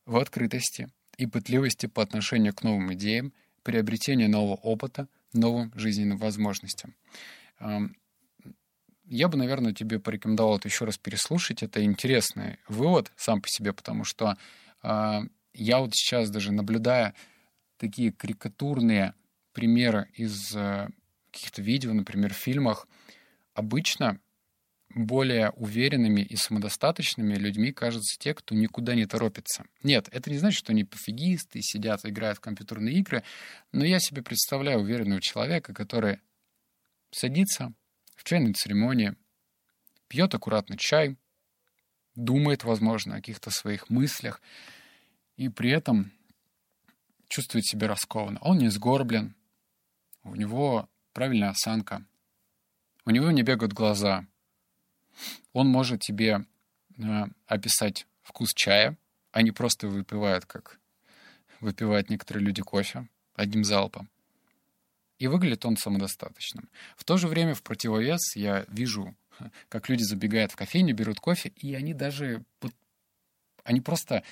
в 0.08 0.18
открытости 0.18 0.88
и 1.18 1.28
пытливости 1.28 1.86
по 1.86 2.02
отношению 2.02 2.56
к 2.56 2.64
новым 2.64 2.94
идеям, 2.94 3.34
приобретению 3.64 4.30
нового 4.30 4.56
опыта, 4.56 5.08
новым 5.34 5.72
жизненным 5.76 6.18
возможностям. 6.18 6.96
Я 9.10 9.30
бы, 9.30 9.38
наверное, 9.38 9.74
тебе 9.74 10.00
порекомендовал 10.00 10.58
это 10.58 10.68
еще 10.68 10.86
раз 10.86 10.98
переслушать. 10.98 11.64
Это 11.64 11.84
интересный 11.84 12.58
вывод 12.68 13.12
сам 13.16 13.42
по 13.42 13.48
себе, 13.48 13.74
потому 13.74 14.04
что 14.04 14.38
э, 14.84 15.20
я 15.54 15.80
вот 15.80 15.94
сейчас 15.94 16.30
даже 16.30 16.52
наблюдая 16.52 17.14
такие 17.78 18.12
карикатурные 18.12 19.14
примеры 19.54 20.10
из 20.14 20.56
э, 20.56 20.90
каких-то 21.32 21.62
видео, 21.62 21.94
например, 21.94 22.34
в 22.34 22.38
фильмах, 22.38 22.88
обычно 23.54 24.20
более 24.94 25.52
уверенными 25.52 26.22
и 26.22 26.36
самодостаточными 26.36 27.36
людьми 27.36 27.72
кажутся 27.72 28.18
те, 28.20 28.34
кто 28.34 28.56
никуда 28.56 28.96
не 28.96 29.06
торопится. 29.06 29.66
Нет, 29.84 30.10
это 30.12 30.30
не 30.32 30.38
значит, 30.38 30.60
что 30.60 30.72
они 30.72 30.84
пофигисты, 30.84 31.62
сидят, 31.62 32.02
играют 32.04 32.40
в 32.40 32.42
компьютерные 32.42 32.96
игры, 32.96 33.24
но 33.72 33.86
я 33.86 34.00
себе 34.00 34.22
представляю 34.22 34.80
уверенного 34.80 35.22
человека, 35.22 35.74
который 35.74 36.20
садится 37.12 37.74
в 38.18 38.26
чайной 38.26 38.52
церемонии, 38.52 39.16
пьет 40.10 40.36
аккуратно 40.36 40.78
чай, 40.78 41.16
думает, 42.16 42.66
возможно, 42.66 43.14
о 43.14 43.18
каких-то 43.18 43.50
своих 43.50 43.90
мыслях, 43.90 44.42
и 45.38 45.48
при 45.48 45.70
этом 45.70 46.12
чувствует 47.30 47.66
себя 47.66 47.88
раскованно. 47.88 48.40
Он 48.42 48.58
не 48.58 48.68
сгорблен, 48.68 49.34
у 50.24 50.36
него 50.36 50.90
правильная 51.14 51.52
осанка, 51.52 52.04
у 53.06 53.12
него 53.12 53.32
не 53.32 53.44
бегают 53.44 53.72
глаза— 53.72 54.26
он 55.54 55.68
может 55.68 56.02
тебе 56.02 56.46
э, 56.98 57.26
описать 57.46 58.08
вкус 58.22 58.54
чая, 58.54 58.98
они 59.32 59.52
просто 59.52 59.88
выпивают, 59.88 60.46
как 60.46 60.80
выпивают 61.60 62.10
некоторые 62.10 62.46
люди 62.46 62.62
кофе 62.62 63.08
одним 63.36 63.64
залпом. 63.64 64.10
И 65.20 65.28
выглядит 65.28 65.66
он 65.66 65.78
самодостаточным. 65.78 66.70
В 66.96 67.04
то 67.04 67.18
же 67.18 67.28
время 67.28 67.54
в 67.54 67.64
противовес 67.64 68.36
я 68.36 68.66
вижу, 68.70 69.16
как 69.70 69.90
люди 69.90 70.04
забегают 70.04 70.52
в 70.52 70.56
кофейню, 70.56 70.96
берут 70.96 71.20
кофе, 71.20 71.50
и 71.56 71.74
они 71.74 71.94
даже... 71.94 72.44
Они 73.64 73.82
просто 73.82 74.24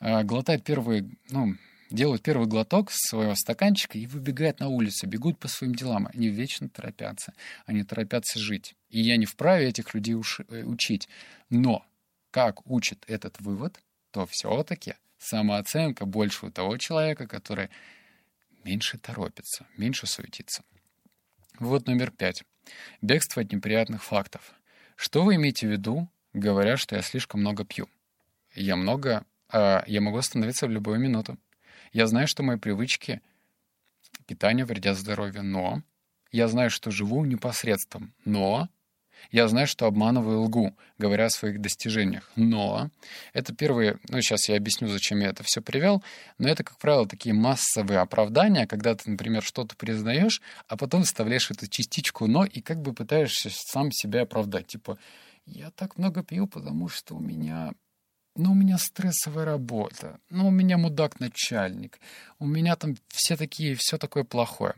э, 0.00 0.24
глотают 0.24 0.64
первые, 0.64 1.08
ну, 1.30 1.54
делают 1.90 2.22
первый 2.22 2.46
глоток 2.46 2.90
своего 2.90 3.34
стаканчика 3.34 3.98
и 3.98 4.06
выбегают 4.06 4.60
на 4.60 4.68
улицу, 4.68 5.06
бегут 5.06 5.38
по 5.38 5.48
своим 5.48 5.74
делам. 5.74 6.08
Они 6.12 6.28
вечно 6.28 6.68
торопятся. 6.68 7.34
Они 7.66 7.84
торопятся 7.84 8.38
жить. 8.38 8.74
И 8.88 9.00
я 9.00 9.16
не 9.16 9.26
вправе 9.26 9.68
этих 9.68 9.94
людей 9.94 10.14
уш- 10.14 10.44
э, 10.48 10.64
учить. 10.64 11.08
Но 11.50 11.84
как 12.30 12.66
учит 12.68 13.04
этот 13.06 13.40
вывод, 13.40 13.80
то 14.12 14.26
все-таки 14.30 14.94
самооценка 15.18 16.06
больше 16.06 16.46
у 16.46 16.50
того 16.50 16.76
человека, 16.78 17.26
который 17.26 17.70
меньше 18.64 18.98
торопится, 18.98 19.66
меньше 19.76 20.06
суетится. 20.06 20.64
Вывод 21.58 21.86
номер 21.86 22.10
пять. 22.10 22.44
Бегство 23.02 23.42
от 23.42 23.52
неприятных 23.52 24.02
фактов. 24.02 24.54
Что 24.96 25.22
вы 25.24 25.36
имеете 25.36 25.66
в 25.66 25.70
виду, 25.70 26.08
говоря, 26.32 26.76
что 26.76 26.96
я 26.96 27.02
слишком 27.02 27.40
много 27.40 27.64
пью? 27.64 27.88
Я 28.54 28.76
много... 28.76 29.24
А 29.52 29.82
я 29.86 30.00
могу 30.00 30.16
остановиться 30.16 30.66
в 30.66 30.70
любую 30.70 31.00
минуту. 31.00 31.36
Я 31.92 32.06
знаю, 32.06 32.28
что 32.28 32.44
мои 32.44 32.56
привычки 32.56 33.20
питания 34.26 34.64
вредят 34.64 34.96
здоровью, 34.96 35.42
но 35.42 35.82
я 36.30 36.46
знаю, 36.46 36.70
что 36.70 36.92
живу 36.92 37.24
непосредством, 37.24 38.14
но 38.24 38.68
я 39.30 39.48
знаю, 39.48 39.66
что 39.66 39.86
обманываю 39.86 40.42
и 40.42 40.44
лгу, 40.46 40.76
говоря 40.98 41.26
о 41.26 41.30
своих 41.30 41.60
достижениях. 41.60 42.30
Но 42.36 42.90
это 43.32 43.54
первые, 43.54 43.98
ну 44.08 44.20
сейчас 44.20 44.48
я 44.48 44.56
объясню, 44.56 44.88
зачем 44.88 45.20
я 45.20 45.28
это 45.28 45.42
все 45.42 45.60
привел, 45.60 46.02
но 46.38 46.48
это, 46.48 46.64
как 46.64 46.78
правило, 46.78 47.06
такие 47.06 47.34
массовые 47.34 48.00
оправдания, 48.00 48.66
когда 48.66 48.94
ты, 48.94 49.10
например, 49.10 49.42
что-то 49.42 49.76
признаешь, 49.76 50.40
а 50.68 50.76
потом 50.76 51.04
вставляешь 51.04 51.50
эту 51.50 51.66
частичку 51.66 52.26
«но» 52.26 52.44
и 52.44 52.60
как 52.60 52.80
бы 52.82 52.92
пытаешься 52.92 53.50
сам 53.52 53.92
себя 53.92 54.22
оправдать. 54.22 54.66
Типа, 54.66 54.98
я 55.46 55.70
так 55.70 55.98
много 55.98 56.22
пью, 56.22 56.46
потому 56.46 56.88
что 56.88 57.16
у 57.16 57.20
меня 57.20 57.72
ну, 58.36 58.52
у 58.52 58.54
меня 58.54 58.78
стрессовая 58.78 59.44
работа, 59.44 60.20
ну, 60.30 60.48
у 60.48 60.50
меня 60.50 60.78
мудак-начальник, 60.78 61.98
у 62.38 62.46
меня 62.46 62.76
там 62.76 62.96
все 63.08 63.36
такие, 63.36 63.74
все 63.74 63.98
такое 63.98 64.24
плохое. 64.24 64.74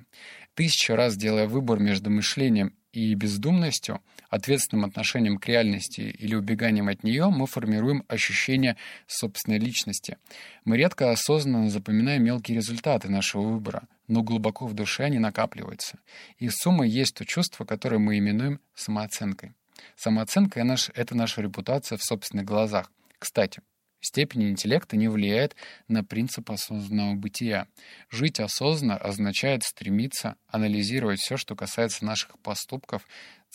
Тысячу 0.54 0.94
раз 0.94 1.16
делая 1.16 1.46
выбор 1.46 1.78
между 1.78 2.10
мышлением 2.10 2.74
и 2.92 3.14
бездумностью, 3.14 4.00
ответственным 4.28 4.84
отношением 4.84 5.38
к 5.38 5.46
реальности 5.46 6.00
или 6.00 6.34
убеганием 6.34 6.88
от 6.88 7.02
нее, 7.02 7.28
мы 7.28 7.46
формируем 7.46 8.04
ощущение 8.08 8.76
собственной 9.06 9.58
личности. 9.58 10.18
Мы 10.64 10.76
редко 10.76 11.10
осознанно 11.10 11.70
запоминаем 11.70 12.24
мелкие 12.24 12.56
результаты 12.56 13.08
нашего 13.08 13.42
выбора, 13.42 13.88
но 14.08 14.22
глубоко 14.22 14.66
в 14.66 14.74
душе 14.74 15.04
они 15.04 15.18
накапливаются. 15.18 15.98
И 16.38 16.48
сумма 16.48 16.86
есть 16.86 17.14
то 17.14 17.24
чувство, 17.24 17.64
которое 17.64 17.98
мы 17.98 18.18
именуем 18.18 18.60
самооценкой. 18.74 19.52
Самооценка— 19.96 20.60
это 20.94 21.16
наша 21.16 21.42
репутация 21.42 21.98
в 21.98 22.04
собственных 22.04 22.44
глазах. 22.44 22.90
Кстати, 23.18 23.62
степень 24.02 24.50
интеллекта 24.50 24.96
не 24.96 25.08
влияет 25.08 25.56
на 25.88 26.04
принцип 26.04 26.50
осознанного 26.50 27.14
бытия. 27.14 27.66
Жить 28.10 28.40
осознанно 28.40 28.98
означает 28.98 29.62
стремиться 29.62 30.36
анализировать 30.48 31.20
все, 31.20 31.38
что 31.38 31.56
касается 31.56 32.04
наших 32.04 32.38
поступков, 32.40 33.06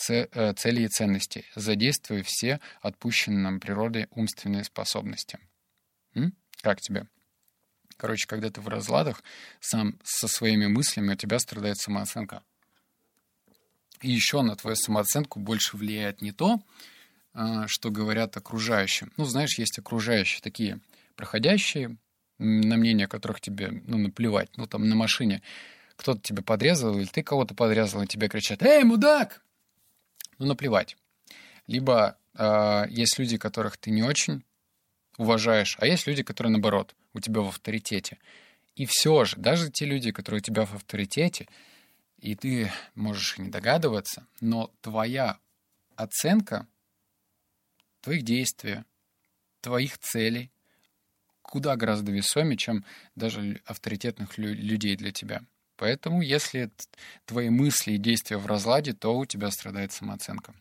э, 0.10 0.54
целей 0.54 0.86
и 0.86 0.88
ценностей, 0.88 1.46
задействуя 1.56 2.24
все 2.24 2.60
отпущенные 2.82 3.40
нам 3.40 3.60
природой 3.60 4.08
умственные 4.12 4.64
способности. 4.64 5.40
М? 6.16 6.34
Как 6.62 6.82
тебе? 6.82 7.08
Короче, 7.98 8.28
когда 8.28 8.50
ты 8.50 8.62
в 8.62 8.68
разладах, 8.68 9.24
сам 9.60 10.00
со 10.04 10.28
своими 10.28 10.68
мыслями, 10.68 11.14
у 11.14 11.16
тебя 11.16 11.40
страдает 11.40 11.78
самооценка. 11.78 12.44
И 14.02 14.12
еще 14.12 14.44
на 14.44 14.56
твою 14.56 14.76
самооценку 14.76 15.40
больше 15.40 15.76
влияет 15.76 16.22
не 16.22 16.32
то, 16.32 16.62
что 17.68 17.92
говорят 17.92 18.36
окружающим. 18.38 19.12
Ну, 19.18 19.26
знаешь, 19.26 19.58
есть 19.60 19.78
окружающие 19.78 20.42
такие 20.42 20.80
проходящие, 21.16 21.98
на 22.40 22.78
мнение 22.78 23.08
которых 23.08 23.42
тебе, 23.42 23.70
ну, 23.86 23.98
наплевать. 23.98 24.50
Ну, 24.58 24.68
там, 24.68 24.88
на 24.88 24.96
машине 24.96 25.42
кто-то 25.96 26.22
тебя 26.22 26.44
подрезал, 26.44 26.98
или 26.98 27.08
ты 27.08 27.24
кого-то 27.24 27.56
подрезал, 27.56 28.04
и 28.04 28.08
тебе 28.08 28.30
кричат 28.30 28.62
«Эй, 28.64 28.84
мудак!» 28.84 29.42
Ну, 30.38 30.46
наплевать. 30.46 30.96
Либо 31.66 32.18
э, 32.36 32.86
есть 32.90 33.18
люди, 33.18 33.38
которых 33.38 33.78
ты 33.78 33.90
не 33.90 34.04
очень 34.04 34.44
уважаешь, 35.18 35.76
а 35.80 35.88
есть 35.88 36.06
люди, 36.06 36.22
которые, 36.22 36.52
наоборот, 36.52 36.96
у 37.14 37.20
тебя 37.20 37.42
в 37.42 37.48
авторитете. 37.48 38.20
И 38.76 38.86
все 38.86 39.26
же, 39.26 39.36
даже 39.38 39.72
те 39.72 39.86
люди, 39.86 40.12
которые 40.12 40.40
у 40.40 40.44
тебя 40.44 40.66
в 40.66 40.76
авторитете, 40.76 41.48
и 42.20 42.36
ты 42.36 42.72
можешь 42.94 43.40
не 43.40 43.50
догадываться, 43.50 44.28
но 44.40 44.72
твоя 44.82 45.40
оценка 45.96 46.68
твоих 48.08 48.24
действий, 48.24 48.84
твоих 49.60 49.98
целей 49.98 50.50
куда 51.42 51.76
гораздо 51.76 52.14
весомее, 52.14 52.56
чем 52.56 52.86
даже 53.16 53.62
авторитетных 53.66 54.38
лю- 54.38 54.54
людей 54.54 54.96
для 54.96 55.12
тебя. 55.12 55.42
Поэтому, 55.76 56.22
если 56.22 56.70
твои 57.26 57.50
мысли 57.50 57.94
и 57.94 57.98
действия 57.98 58.38
в 58.38 58.46
разладе, 58.46 58.94
то 58.94 59.18
у 59.18 59.26
тебя 59.26 59.52
страдает 59.52 59.92
самооценка. 59.92 60.54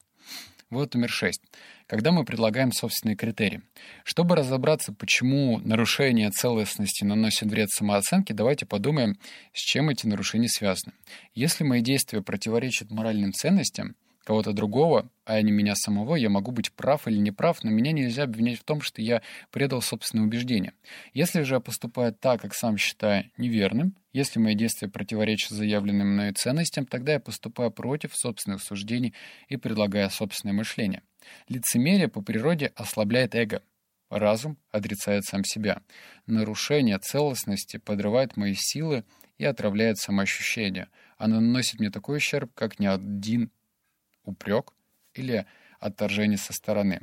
Вот 0.70 0.94
номер 0.94 1.08
шесть. 1.08 1.40
Когда 1.86 2.10
мы 2.10 2.24
предлагаем 2.24 2.72
собственные 2.72 3.14
критерии. 3.14 3.62
Чтобы 4.02 4.34
разобраться, 4.34 4.92
почему 4.92 5.58
нарушение 5.58 6.30
целостности 6.30 7.04
наносит 7.04 7.48
вред 7.48 7.70
самооценке, 7.70 8.34
давайте 8.34 8.66
подумаем, 8.66 9.16
с 9.52 9.60
чем 9.60 9.88
эти 9.88 10.08
нарушения 10.08 10.48
связаны. 10.48 10.94
Если 11.34 11.62
мои 11.62 11.80
действия 11.80 12.22
противоречат 12.22 12.90
моральным 12.90 13.32
ценностям, 13.32 13.94
кого-то 14.26 14.52
другого, 14.52 15.08
а 15.24 15.40
не 15.40 15.52
меня 15.52 15.76
самого, 15.76 16.16
я 16.16 16.28
могу 16.28 16.50
быть 16.50 16.72
прав 16.72 17.06
или 17.06 17.16
не 17.16 17.30
прав, 17.30 17.62
но 17.62 17.70
меня 17.70 17.92
нельзя 17.92 18.24
обвинять 18.24 18.58
в 18.58 18.64
том, 18.64 18.80
что 18.80 19.00
я 19.00 19.22
предал 19.52 19.80
собственные 19.80 20.26
убеждения. 20.26 20.72
Если 21.14 21.42
же 21.42 21.54
я 21.54 21.60
поступаю 21.60 22.12
так, 22.12 22.42
как 22.42 22.52
сам 22.52 22.76
считаю 22.76 23.30
неверным, 23.38 23.94
если 24.12 24.40
мои 24.40 24.56
действия 24.56 24.88
противоречат 24.88 25.52
заявленным 25.52 26.14
мной 26.14 26.32
ценностям, 26.32 26.86
тогда 26.86 27.12
я 27.12 27.20
поступаю 27.20 27.70
против 27.70 28.16
собственных 28.16 28.62
суждений 28.62 29.14
и 29.48 29.56
предлагаю 29.56 30.10
собственное 30.10 30.54
мышление. 30.54 31.02
Лицемерие 31.48 32.08
по 32.08 32.20
природе 32.20 32.72
ослабляет 32.74 33.36
эго. 33.36 33.62
Разум 34.10 34.56
отрицает 34.72 35.24
сам 35.24 35.44
себя. 35.44 35.82
Нарушение 36.26 36.98
целостности 36.98 37.76
подрывает 37.76 38.36
мои 38.36 38.54
силы 38.54 39.04
и 39.38 39.44
отравляет 39.44 39.98
самоощущение. 39.98 40.88
Оно 41.16 41.36
наносит 41.40 41.78
мне 41.78 41.90
такой 41.90 42.16
ущерб, 42.16 42.50
как 42.54 42.80
ни 42.80 42.86
один 42.86 43.50
упрек 44.26 44.72
или 45.14 45.46
отторжение 45.80 46.38
со 46.38 46.52
стороны. 46.52 47.00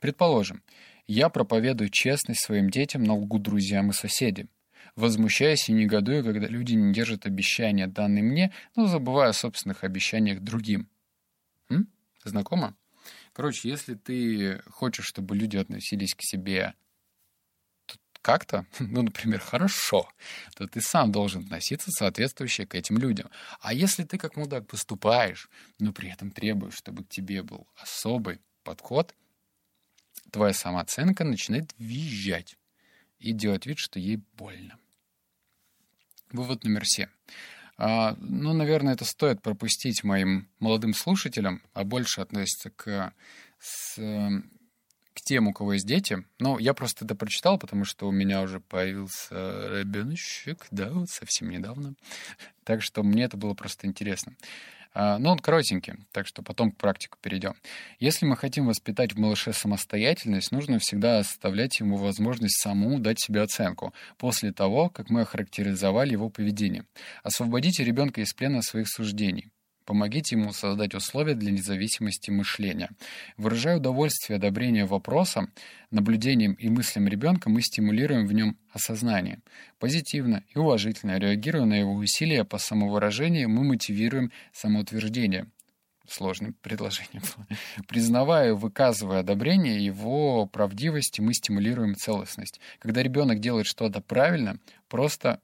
Предположим, 0.00 0.62
я 1.06 1.28
проповедую 1.28 1.90
честность 1.90 2.42
своим 2.42 2.70
детям, 2.70 3.04
но 3.04 3.16
лгу 3.16 3.38
друзьям 3.38 3.90
и 3.90 3.92
соседям. 3.92 4.48
Возмущаюсь 4.96 5.68
и 5.68 5.72
негодую, 5.72 6.24
когда 6.24 6.46
люди 6.46 6.74
не 6.74 6.92
держат 6.92 7.26
обещания, 7.26 7.86
данные 7.86 8.22
мне, 8.22 8.52
но 8.76 8.86
забывая 8.86 9.30
о 9.30 9.34
собственных 9.34 9.84
обещаниях 9.84 10.40
другим. 10.40 10.88
М? 11.70 11.88
Знакомо? 12.24 12.76
Короче, 13.32 13.68
если 13.68 13.94
ты 13.94 14.60
хочешь, 14.70 15.06
чтобы 15.06 15.36
люди 15.36 15.56
относились 15.56 16.14
к 16.14 16.22
себе 16.22 16.74
как-то, 18.22 18.64
ну, 18.78 19.02
например, 19.02 19.40
хорошо, 19.40 20.08
то 20.54 20.66
ты 20.66 20.80
сам 20.80 21.12
должен 21.12 21.42
относиться 21.42 21.90
соответствующе 21.90 22.66
к 22.66 22.74
этим 22.74 22.98
людям. 22.98 23.28
А 23.60 23.74
если 23.74 24.04
ты 24.04 24.16
как 24.16 24.36
мудак 24.36 24.66
поступаешь, 24.66 25.50
но 25.78 25.92
при 25.92 26.10
этом 26.10 26.30
требуешь, 26.30 26.74
чтобы 26.74 27.04
к 27.04 27.08
тебе 27.08 27.42
был 27.42 27.66
особый 27.76 28.40
подход, 28.62 29.14
твоя 30.30 30.54
самооценка 30.54 31.24
начинает 31.24 31.74
визжать 31.78 32.56
и 33.18 33.32
делать 33.32 33.66
вид, 33.66 33.78
что 33.78 33.98
ей 33.98 34.22
больно. 34.34 34.78
Вывод 36.30 36.64
номер 36.64 36.84
семь. 36.86 37.10
А, 37.76 38.14
ну, 38.18 38.52
наверное, 38.52 38.94
это 38.94 39.04
стоит 39.04 39.42
пропустить 39.42 40.04
моим 40.04 40.48
молодым 40.60 40.94
слушателям, 40.94 41.62
а 41.74 41.84
больше 41.84 42.20
относится 42.20 42.70
к 42.70 43.12
с, 43.58 43.98
тем, 45.24 45.48
у 45.48 45.52
кого 45.52 45.74
есть 45.74 45.86
дети. 45.86 46.24
Ну, 46.38 46.58
я 46.58 46.74
просто 46.74 47.04
это 47.04 47.14
прочитал, 47.14 47.58
потому 47.58 47.84
что 47.84 48.08
у 48.08 48.12
меня 48.12 48.42
уже 48.42 48.60
появился 48.60 49.80
ребеночек, 49.80 50.66
да, 50.70 50.90
вот 50.90 51.08
совсем 51.08 51.50
недавно. 51.50 51.94
Так 52.64 52.82
что 52.82 53.02
мне 53.02 53.24
это 53.24 53.36
было 53.36 53.54
просто 53.54 53.86
интересно. 53.86 54.34
А, 54.94 55.18
ну, 55.18 55.30
он 55.30 55.38
коротенький, 55.38 55.94
так 56.12 56.26
что 56.26 56.42
потом 56.42 56.70
к 56.70 56.76
практику 56.76 57.16
перейдем. 57.20 57.54
Если 57.98 58.26
мы 58.26 58.36
хотим 58.36 58.66
воспитать 58.66 59.14
в 59.14 59.18
малыше 59.18 59.52
самостоятельность, 59.52 60.52
нужно 60.52 60.78
всегда 60.78 61.18
оставлять 61.18 61.80
ему 61.80 61.96
возможность 61.96 62.60
самому 62.60 62.98
дать 62.98 63.18
себе 63.18 63.40
оценку 63.40 63.94
после 64.18 64.52
того, 64.52 64.90
как 64.90 65.08
мы 65.08 65.22
охарактеризовали 65.22 66.12
его 66.12 66.28
поведение. 66.28 66.84
Освободите 67.22 67.84
ребенка 67.84 68.20
из 68.20 68.34
плена 68.34 68.60
своих 68.60 68.88
суждений. 68.88 69.51
Помогите 69.84 70.36
ему 70.36 70.52
создать 70.52 70.94
условия 70.94 71.34
для 71.34 71.50
независимости 71.50 72.30
мышления. 72.30 72.90
Выражая 73.36 73.78
удовольствие 73.78 74.36
одобрение 74.36 74.84
вопросам, 74.84 75.52
наблюдением 75.90 76.52
и 76.54 76.68
мыслям 76.68 77.08
ребенка, 77.08 77.50
мы 77.50 77.62
стимулируем 77.62 78.26
в 78.26 78.32
нем 78.32 78.56
осознание. 78.72 79.40
Позитивно 79.78 80.44
и 80.54 80.58
уважительно 80.58 81.18
реагируя 81.18 81.64
на 81.64 81.74
его 81.74 81.94
усилия 81.94 82.44
по 82.44 82.58
самовыражению, 82.58 83.48
мы 83.48 83.64
мотивируем 83.64 84.30
самоутверждение. 84.52 85.46
Сложное 86.08 86.52
предложение 86.62 87.22
было. 87.22 87.46
Признавая 87.88 88.50
и 88.50 88.52
выказывая 88.52 89.20
одобрение 89.20 89.84
его 89.84 90.46
правдивости, 90.46 91.20
мы 91.20 91.32
стимулируем 91.32 91.94
целостность. 91.94 92.60
Когда 92.78 93.02
ребенок 93.02 93.40
делает 93.40 93.66
что-то 93.66 94.00
правильно, 94.00 94.58
просто 94.88 95.40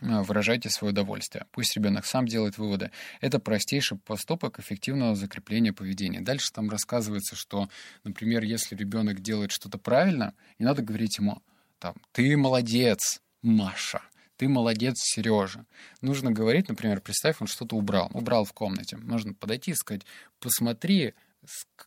выражайте 0.00 0.70
свое 0.70 0.92
удовольствие. 0.92 1.46
Пусть 1.50 1.76
ребенок 1.76 2.06
сам 2.06 2.26
делает 2.26 2.58
выводы. 2.58 2.90
Это 3.20 3.38
простейший 3.38 3.98
поступок 3.98 4.58
эффективного 4.58 5.14
закрепления 5.14 5.72
поведения. 5.72 6.20
Дальше 6.20 6.52
там 6.52 6.70
рассказывается, 6.70 7.36
что, 7.36 7.68
например, 8.04 8.42
если 8.42 8.76
ребенок 8.76 9.20
делает 9.20 9.50
что-то 9.50 9.78
правильно, 9.78 10.34
не 10.58 10.66
надо 10.66 10.82
говорить 10.82 11.18
ему, 11.18 11.42
там, 11.78 11.94
ты 12.12 12.36
молодец, 12.36 13.20
Маша, 13.42 14.02
ты 14.36 14.48
молодец, 14.48 14.96
Сережа. 14.98 15.66
Нужно 16.00 16.30
говорить, 16.30 16.68
например, 16.68 17.00
представь, 17.00 17.40
он 17.40 17.46
что-то 17.46 17.76
убрал, 17.76 18.10
убрал 18.14 18.44
в 18.44 18.52
комнате. 18.52 18.96
Нужно 18.96 19.34
подойти 19.34 19.72
и 19.72 19.74
сказать, 19.74 20.02
посмотри, 20.40 21.14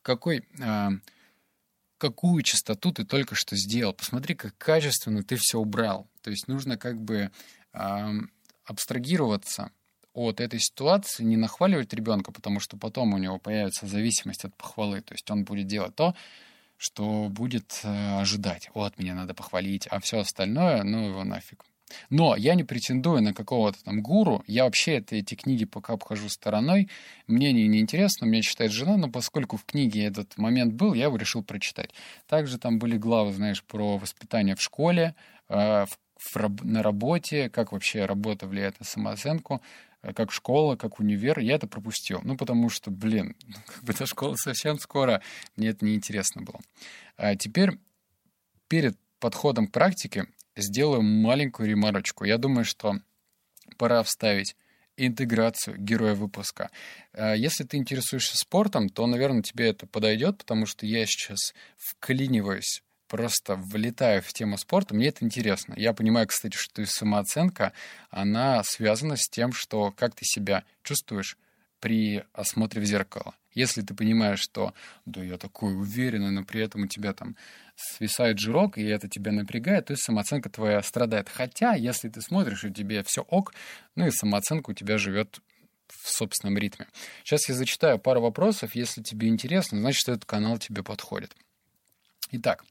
какой... 0.02 0.46
Э, 0.60 0.90
какую 2.02 2.42
частоту 2.42 2.92
ты 2.92 3.06
только 3.06 3.36
что 3.36 3.56
сделал. 3.56 3.94
Посмотри, 3.94 4.34
как 4.34 4.58
качественно 4.58 5.22
ты 5.22 5.36
все 5.36 5.60
убрал. 5.60 6.10
То 6.24 6.32
есть 6.32 6.48
нужно 6.48 6.76
как 6.76 7.00
бы 7.00 7.30
абстрагироваться 8.66 9.72
от 10.14 10.42
этой 10.42 10.60
ситуации, 10.60 11.24
не 11.24 11.38
нахваливать 11.38 11.94
ребенка, 11.94 12.32
потому 12.32 12.60
что 12.60 12.78
потом 12.78 13.14
у 13.14 13.18
него 13.18 13.38
появится 13.38 13.88
зависимость 13.88 14.46
от 14.46 14.56
похвалы. 14.56 15.02
То 15.02 15.14
есть 15.14 15.30
он 15.32 15.46
будет 15.46 15.68
делать 15.68 15.96
то, 15.96 16.16
что 16.78 17.28
будет 17.30 17.80
э, 17.84 18.20
ожидать. 18.20 18.70
Вот, 18.74 18.98
меня 18.98 19.14
надо 19.14 19.34
похвалить, 19.34 19.88
а 19.90 20.00
все 20.00 20.20
остальное, 20.20 20.84
ну 20.84 21.10
его 21.10 21.24
нафиг. 21.24 21.64
Но 22.10 22.36
я 22.36 22.56
не 22.56 22.64
претендую 22.64 23.22
на 23.22 23.34
какого-то 23.34 23.84
там 23.84 24.02
гуру. 24.02 24.44
Я 24.48 24.64
вообще 24.64 24.96
это, 24.98 25.16
эти 25.16 25.36
книги 25.36 25.66
пока 25.66 25.94
обхожу 25.94 26.30
стороной. 26.30 26.90
Мне 27.28 27.50
они 27.50 27.68
не 27.68 27.80
интересно, 27.80 28.26
меня 28.26 28.42
читает 28.42 28.72
жена, 28.72 28.98
но 28.98 29.10
поскольку 29.10 29.58
в 29.58 29.66
книге 29.66 30.06
этот 30.06 30.38
момент 30.38 30.74
был, 30.74 30.94
я 30.94 31.06
его 31.06 31.18
решил 31.18 31.44
прочитать. 31.44 31.92
Также 32.28 32.58
там 32.58 32.80
были 32.80 32.98
главы, 32.98 33.34
знаешь, 33.34 33.64
про 33.64 33.98
воспитание 33.98 34.56
в 34.56 34.62
школе, 34.62 35.16
э, 35.50 35.86
в 35.86 35.98
в, 36.22 36.66
на 36.66 36.84
работе, 36.84 37.50
как 37.50 37.72
вообще 37.72 38.06
работа 38.06 38.48
влияет 38.48 38.80
на 38.80 38.86
самооценку, 38.86 39.62
э, 40.02 40.14
как 40.14 40.32
школа, 40.32 40.76
как 40.76 41.00
универ, 41.00 41.40
я 41.40 41.56
это 41.56 41.68
пропустил. 41.68 42.22
Ну, 42.24 42.38
потому 42.38 42.70
что, 42.70 42.92
блин, 42.92 43.36
как 43.66 43.84
бы 43.84 43.94
до 43.94 44.06
школы 44.06 44.38
совсем 44.38 44.78
скоро, 44.80 45.22
мне 45.56 45.70
это 45.70 45.86
неинтересно 45.86 46.44
было. 46.44 46.60
А 47.18 47.36
теперь 47.36 47.72
перед 48.68 48.98
подходом 49.20 49.68
к 49.68 49.72
практике 49.72 50.28
сделаю 50.56 51.02
маленькую 51.02 51.70
ремарочку. 51.70 52.26
Я 52.26 52.38
думаю, 52.38 52.66
что 52.66 53.00
пора 53.78 54.04
вставить 54.04 54.56
интеграцию 54.98 55.78
героя 55.78 56.14
выпуска. 56.14 56.70
А 57.14 57.34
если 57.34 57.64
ты 57.64 57.78
интересуешься 57.78 58.38
спортом, 58.38 58.90
то, 58.90 59.08
наверное, 59.08 59.42
тебе 59.42 59.70
это 59.70 59.88
подойдет, 59.88 60.38
потому 60.38 60.66
что 60.66 60.86
я 60.86 61.06
сейчас 61.06 61.54
вклиниваюсь 61.78 62.84
просто 63.12 63.58
влетаю 63.58 64.22
в 64.22 64.32
тему 64.32 64.58
спорта, 64.58 64.96
мне 64.96 65.10
это 65.10 65.26
интересно. 65.26 65.74
Я 65.76 65.92
понимаю, 65.92 66.28
кстати, 66.28 66.56
что 66.56 66.82
и 66.82 66.86
самооценка, 66.86 67.74
она 68.10 68.64
связана 68.64 69.18
с 69.18 69.28
тем, 69.28 69.52
что 69.52 69.92
как 69.92 70.16
ты 70.16 70.24
себя 70.24 70.64
чувствуешь 70.82 71.38
при 71.82 72.24
осмотре 72.32 72.80
в 72.82 72.86
зеркало. 72.86 73.36
Если 73.54 73.82
ты 73.82 73.94
понимаешь, 73.94 74.40
что 74.40 74.74
да, 75.06 75.22
я 75.22 75.38
такой 75.38 75.76
уверенный, 75.76 76.32
но 76.32 76.46
при 76.46 76.62
этом 76.62 76.84
у 76.84 76.88
тебя 76.88 77.12
там 77.12 77.36
свисает 77.76 78.40
жирок, 78.40 78.78
и 78.78 78.84
это 78.84 79.10
тебя 79.10 79.34
напрягает, 79.34 79.88
то 79.88 79.92
есть 79.92 80.04
самооценка 80.04 80.50
твоя 80.50 80.82
страдает. 80.82 81.28
Хотя, 81.28 81.74
если 81.74 82.08
ты 82.08 82.22
смотришь, 82.22 82.64
и 82.64 82.72
тебе 82.72 83.04
все 83.04 83.24
ок, 83.24 83.54
ну 83.96 84.08
и 84.08 84.12
самооценка 84.12 84.70
у 84.70 84.74
тебя 84.74 84.98
живет 84.98 85.42
в 85.90 86.10
собственном 86.10 86.58
ритме. 86.58 86.88
Сейчас 87.26 87.50
я 87.50 87.56
зачитаю 87.56 88.00
пару 88.00 88.22
вопросов. 88.22 88.74
Если 88.74 89.04
тебе 89.04 89.28
интересно, 89.28 89.82
значит, 89.82 90.08
этот 90.08 90.24
канал 90.24 90.58
тебе 90.60 90.82
подходит. 90.82 91.36
Итак, 92.34 92.64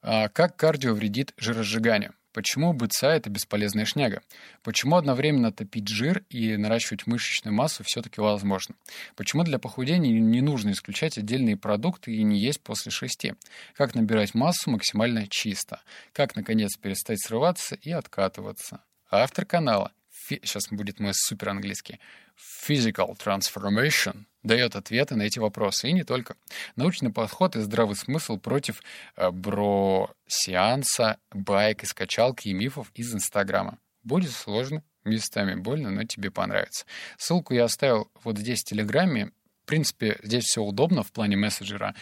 а 0.00 0.28
как 0.28 0.56
кардио 0.56 0.94
вредит 0.94 1.34
жиросжиганию? 1.36 2.14
Почему 2.32 2.72
БЦА– 2.72 3.08
это 3.08 3.28
бесполезная 3.28 3.84
шняга? 3.84 4.22
Почему 4.62 4.96
одновременно 4.96 5.52
топить 5.52 5.88
жир 5.88 6.24
и 6.30 6.56
наращивать 6.56 7.06
мышечную 7.06 7.54
массу 7.54 7.82
все-таки 7.84 8.20
возможно? 8.20 8.76
Почему 9.16 9.42
для 9.42 9.58
похудения 9.58 10.18
не 10.18 10.40
нужно 10.40 10.70
исключать 10.70 11.18
отдельные 11.18 11.56
продукты 11.58 12.14
и 12.14 12.22
не 12.22 12.38
есть 12.38 12.62
после 12.62 12.90
шести? 12.90 13.34
Как 13.74 13.94
набирать 13.94 14.34
массу 14.34 14.70
максимально 14.70 15.26
чисто? 15.28 15.82
Как, 16.12 16.34
наконец, 16.36 16.76
перестать 16.76 17.20
срываться 17.20 17.74
и 17.74 17.90
откатываться? 17.90 18.82
Автор 19.10 19.44
канала 19.44 19.92
сейчас 20.28 20.68
будет 20.70 21.00
мой 21.00 21.12
супер 21.14 21.50
английский, 21.50 21.98
physical 22.36 23.16
transformation 23.16 24.24
дает 24.42 24.76
ответы 24.76 25.14
на 25.14 25.22
эти 25.22 25.38
вопросы. 25.38 25.88
И 25.88 25.92
не 25.92 26.04
только. 26.04 26.36
Научный 26.76 27.12
подход 27.12 27.56
и 27.56 27.60
здравый 27.60 27.96
смысл 27.96 28.38
против 28.38 28.82
э, 29.16 29.30
бро-сеанса, 29.30 31.18
байк 31.30 31.82
и 31.82 31.86
скачалки 31.86 32.48
и 32.48 32.52
мифов 32.52 32.90
из 32.94 33.14
Инстаграма. 33.14 33.78
Будет 34.02 34.32
сложно, 34.32 34.82
местами 35.04 35.54
больно, 35.54 35.90
но 35.90 36.04
тебе 36.04 36.30
понравится. 36.30 36.86
Ссылку 37.18 37.54
я 37.54 37.64
оставил 37.64 38.10
вот 38.24 38.38
здесь 38.38 38.62
в 38.62 38.64
Телеграме. 38.64 39.32
В 39.62 39.66
принципе, 39.66 40.18
здесь 40.22 40.44
все 40.44 40.62
удобно 40.62 41.02
в 41.02 41.12
плане 41.12 41.36
мессенджера. 41.36 41.94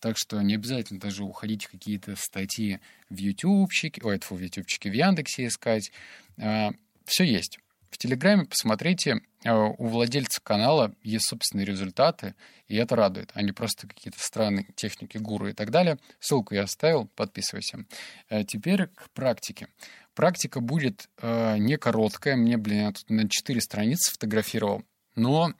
Так 0.00 0.18
что 0.18 0.40
не 0.42 0.54
обязательно 0.54 1.00
даже 1.00 1.24
уходить 1.24 1.64
в 1.64 1.70
какие-то 1.70 2.14
статьи 2.16 2.80
в 3.08 3.16
ютубчике, 3.16 4.02
ой, 4.04 4.16
это 4.16 4.34
в 4.34 4.38
ютубчике, 4.38 4.90
в 4.90 4.92
Яндексе 4.92 5.46
искать. 5.46 5.90
А, 6.38 6.72
все 7.06 7.24
есть. 7.24 7.58
В 7.90 7.98
Телеграме 7.98 8.44
посмотрите, 8.44 9.20
а, 9.44 9.66
у 9.66 9.86
владельца 9.86 10.40
канала 10.42 10.94
есть 11.02 11.26
собственные 11.26 11.64
результаты, 11.64 12.34
и 12.68 12.76
это 12.76 12.96
радует, 12.96 13.30
а 13.34 13.42
не 13.42 13.52
просто 13.52 13.86
какие-то 13.86 14.18
странные 14.20 14.66
техники, 14.74 15.18
гуру 15.18 15.48
и 15.48 15.52
так 15.52 15.70
далее. 15.70 15.98
Ссылку 16.18 16.54
я 16.54 16.64
оставил, 16.64 17.06
подписывайся. 17.14 17.84
А 18.28 18.44
теперь 18.44 18.86
к 18.88 19.10
практике. 19.10 19.68
Практика 20.14 20.60
будет 20.60 21.08
э, 21.18 21.58
не 21.58 21.76
короткая, 21.76 22.36
мне, 22.36 22.56
блин, 22.56 22.86
я 22.86 22.92
тут 22.92 23.08
на 23.10 23.28
4 23.28 23.60
страницы 23.60 24.12
фотографировал, 24.12 24.82
но 25.14 25.52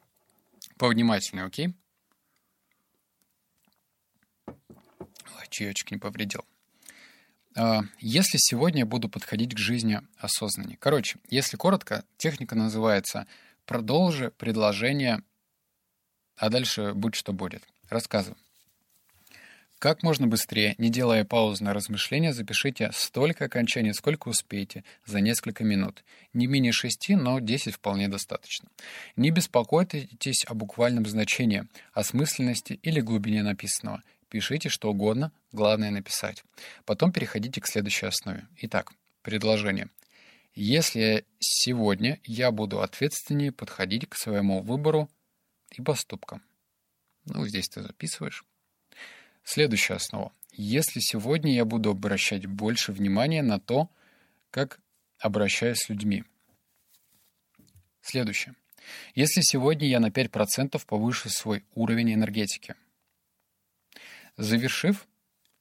повнимательнее, 0.79 1.47
окей? 1.47 1.75
Ой, 4.47 5.47
чаечек 5.51 5.91
не 5.91 5.99
повредил. 5.99 6.45
А, 7.57 7.81
если 7.99 8.37
сегодня 8.38 8.81
я 8.81 8.87
буду 8.87 9.09
подходить 9.09 9.55
к 9.55 9.59
жизни 9.59 10.01
осознаннее. 10.19 10.77
Короче, 10.79 11.19
если 11.31 11.57
коротко, 11.57 12.05
техника 12.19 12.55
называется 12.55 13.27
«Продолжи 13.64 14.31
предложение, 14.37 15.23
а 16.37 16.51
дальше 16.51 16.92
будь 16.92 17.14
что 17.14 17.33
будет». 17.33 17.62
Рассказываю. 17.88 18.37
Как 19.79 20.03
можно 20.03 20.27
быстрее, 20.27 20.75
не 20.79 20.90
делая 20.90 21.25
пауз 21.25 21.61
на 21.61 21.75
размышления, 21.75 22.33
запишите 22.33 22.90
столько 22.92 23.45
окончаний, 23.45 23.92
сколько 23.92 24.29
успеете, 24.29 24.85
за 25.05 25.21
несколько 25.21 25.64
минут. 25.64 26.03
Не 26.33 26.47
менее 26.47 26.73
шести, 26.73 27.14
но 27.14 27.40
десять 27.40 27.75
вполне 27.75 28.09
достаточно. 28.09 28.69
Не 29.16 29.31
беспокойтесь 29.31 30.45
о 30.47 30.55
буквальном 30.55 31.05
значении, 31.07 31.66
о 31.92 32.05
смысленности 32.05 32.79
или 32.83 33.01
глубине 33.01 33.42
написанного. 33.42 34.03
Пишите 34.29 34.69
что 34.69 34.91
угодно, 34.91 35.33
главное 35.53 35.91
написать. 35.91 36.43
Потом 36.85 37.12
переходите 37.12 37.61
к 37.61 37.67
следующей 37.67 38.07
основе. 38.07 38.49
Итак, 38.62 38.93
предложение. 39.23 39.89
Если 40.55 41.25
сегодня 41.39 42.19
я 42.25 42.51
буду 42.51 42.81
ответственнее 42.81 43.53
подходить 43.53 44.09
к 44.09 44.17
своему 44.17 44.62
выбору 44.62 45.09
и 45.71 45.83
поступкам. 45.83 46.43
Ну, 47.25 47.47
здесь 47.47 47.69
ты 47.69 47.83
записываешь. 47.83 48.45
Следующая 49.45 49.95
основа. 49.95 50.33
Если 50.53 50.99
сегодня 51.01 51.53
я 51.53 51.65
буду 51.65 51.91
обращать 51.91 52.47
больше 52.47 52.91
внимания 52.93 53.43
на 53.43 53.61
то, 53.61 53.91
как 54.51 54.81
обращаюсь 55.19 55.79
с 55.79 55.89
людьми. 55.89 56.25
Следующее. 58.01 58.55
Если 59.15 59.41
сегодня 59.43 59.87
я 59.89 60.01
на 60.01 60.09
5% 60.09 60.83
повышу 60.87 61.29
свой 61.29 61.65
уровень 61.75 62.15
энергетики– 62.15 62.75
Завершив, 64.37 65.07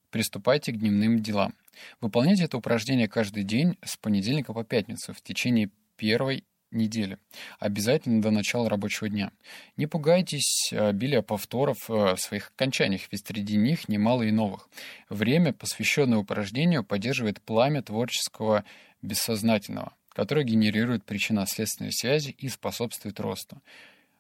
приступайте 0.10 0.72
к 0.72 0.78
дневным 0.78 1.22
делам. 1.22 1.54
Выполняйте 2.02 2.44
это 2.44 2.58
упражнение 2.58 3.08
каждый 3.08 3.44
день 3.44 3.78
с 3.84 3.98
понедельника 3.98 4.54
по 4.54 4.64
пятницу 4.64 5.14
в 5.14 5.22
течение 5.22 5.70
первой 5.98 6.44
недели. 6.72 7.18
Обязательно 7.60 8.22
до 8.22 8.32
начала 8.32 8.70
рабочего 8.70 9.08
дня. 9.08 9.32
Не 9.78 9.88
пугайтесь 9.88 10.74
обилия 10.74 11.22
повторов 11.22 11.88
в 11.88 12.18
своих 12.18 12.52
окончаниях, 12.56 13.04
ведь 13.12 13.26
среди 13.26 13.56
них 13.56 13.88
немало 13.88 14.24
и 14.24 14.32
новых. 14.32 14.70
Время, 15.10 15.54
посвященное 15.54 16.18
упражнению, 16.18 16.84
поддерживает 16.84 17.42
пламя 17.42 17.82
творческого 17.82 18.66
бессознательного, 19.02 19.94
которое 20.10 20.44
генерирует 20.44 21.06
причинно-следственные 21.06 21.92
связи 21.92 22.36
и 22.38 22.50
способствует 22.50 23.20
росту. 23.20 23.62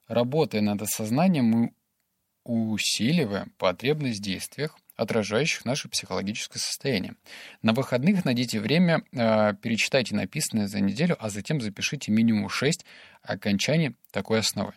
Работая 0.07 0.61
над 0.61 0.81
осознанием, 0.81 1.45
мы 1.45 1.73
усиливаем 2.45 3.51
потребность 3.57 4.19
в 4.19 4.23
действиях, 4.23 4.77
отражающих 4.95 5.65
наше 5.65 5.89
психологическое 5.89 6.59
состояние. 6.59 7.15
На 7.61 7.73
выходных 7.73 8.23
найдите 8.23 8.61
время, 8.61 9.03
э, 9.11 9.53
перечитайте 9.61 10.15
написанное 10.15 10.67
за 10.67 10.79
неделю, 10.79 11.17
а 11.19 11.29
затем 11.29 11.59
запишите 11.59 12.11
минимум 12.11 12.49
6 12.49 12.85
окончаний 13.21 13.95
такой 14.11 14.39
основы. 14.39 14.73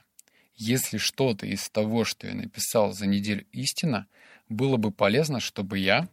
Если 0.57 0.98
что-то 0.98 1.46
из 1.46 1.68
того, 1.68 2.04
что 2.04 2.26
я 2.26 2.35
написал 2.35 2.92
за 2.92 3.07
неделю 3.07 3.46
истина, 3.52 4.09
было 4.48 4.76
бы 4.76 4.90
полезно, 4.90 5.38
чтобы 5.38 5.78
я, 5.78 6.09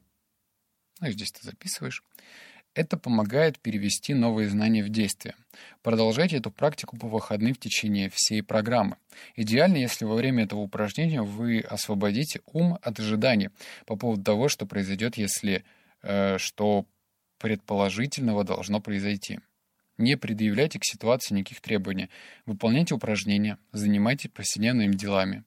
ну, 0.99 1.09
здесь 1.09 1.31
ты 1.31 1.43
записываешь, 1.43 2.03
это 2.75 2.97
помогает 2.97 3.57
перевести 3.59 4.13
новые 4.13 4.49
знания 4.49 4.83
в 4.83 4.89
действие. 4.89 5.33
Продолжайте 5.81 6.37
эту 6.37 6.51
практику 6.51 6.97
по 6.97 7.07
выходным 7.07 7.53
в 7.53 7.57
течение 7.57 8.11
всей 8.13 8.43
программы. 8.43 8.97
Идеально, 9.35 9.77
если 9.77 10.05
во 10.05 10.15
время 10.15 10.43
этого 10.43 10.59
упражнения 10.59 11.21
вы 11.21 11.61
освободите 11.61 12.41
ум 12.45 12.77
от 12.81 12.99
ожиданий 12.99 13.49
по 13.85 13.95
поводу 13.95 14.23
того, 14.23 14.49
что 14.49 14.65
произойдет, 14.65 15.17
если 15.17 15.63
э, 16.03 16.37
что 16.37 16.85
предположительного 17.39 18.43
должно 18.43 18.81
произойти. 18.81 19.39
Не 19.97 20.17
предъявляйте 20.17 20.77
к 20.77 20.85
ситуации 20.85 21.33
никаких 21.33 21.61
требований. 21.61 22.09
Выполняйте 22.45 22.93
упражнения, 22.93 23.57
занимайтесь 23.71 24.29
повседневными 24.29 24.91
делами. 24.91 25.43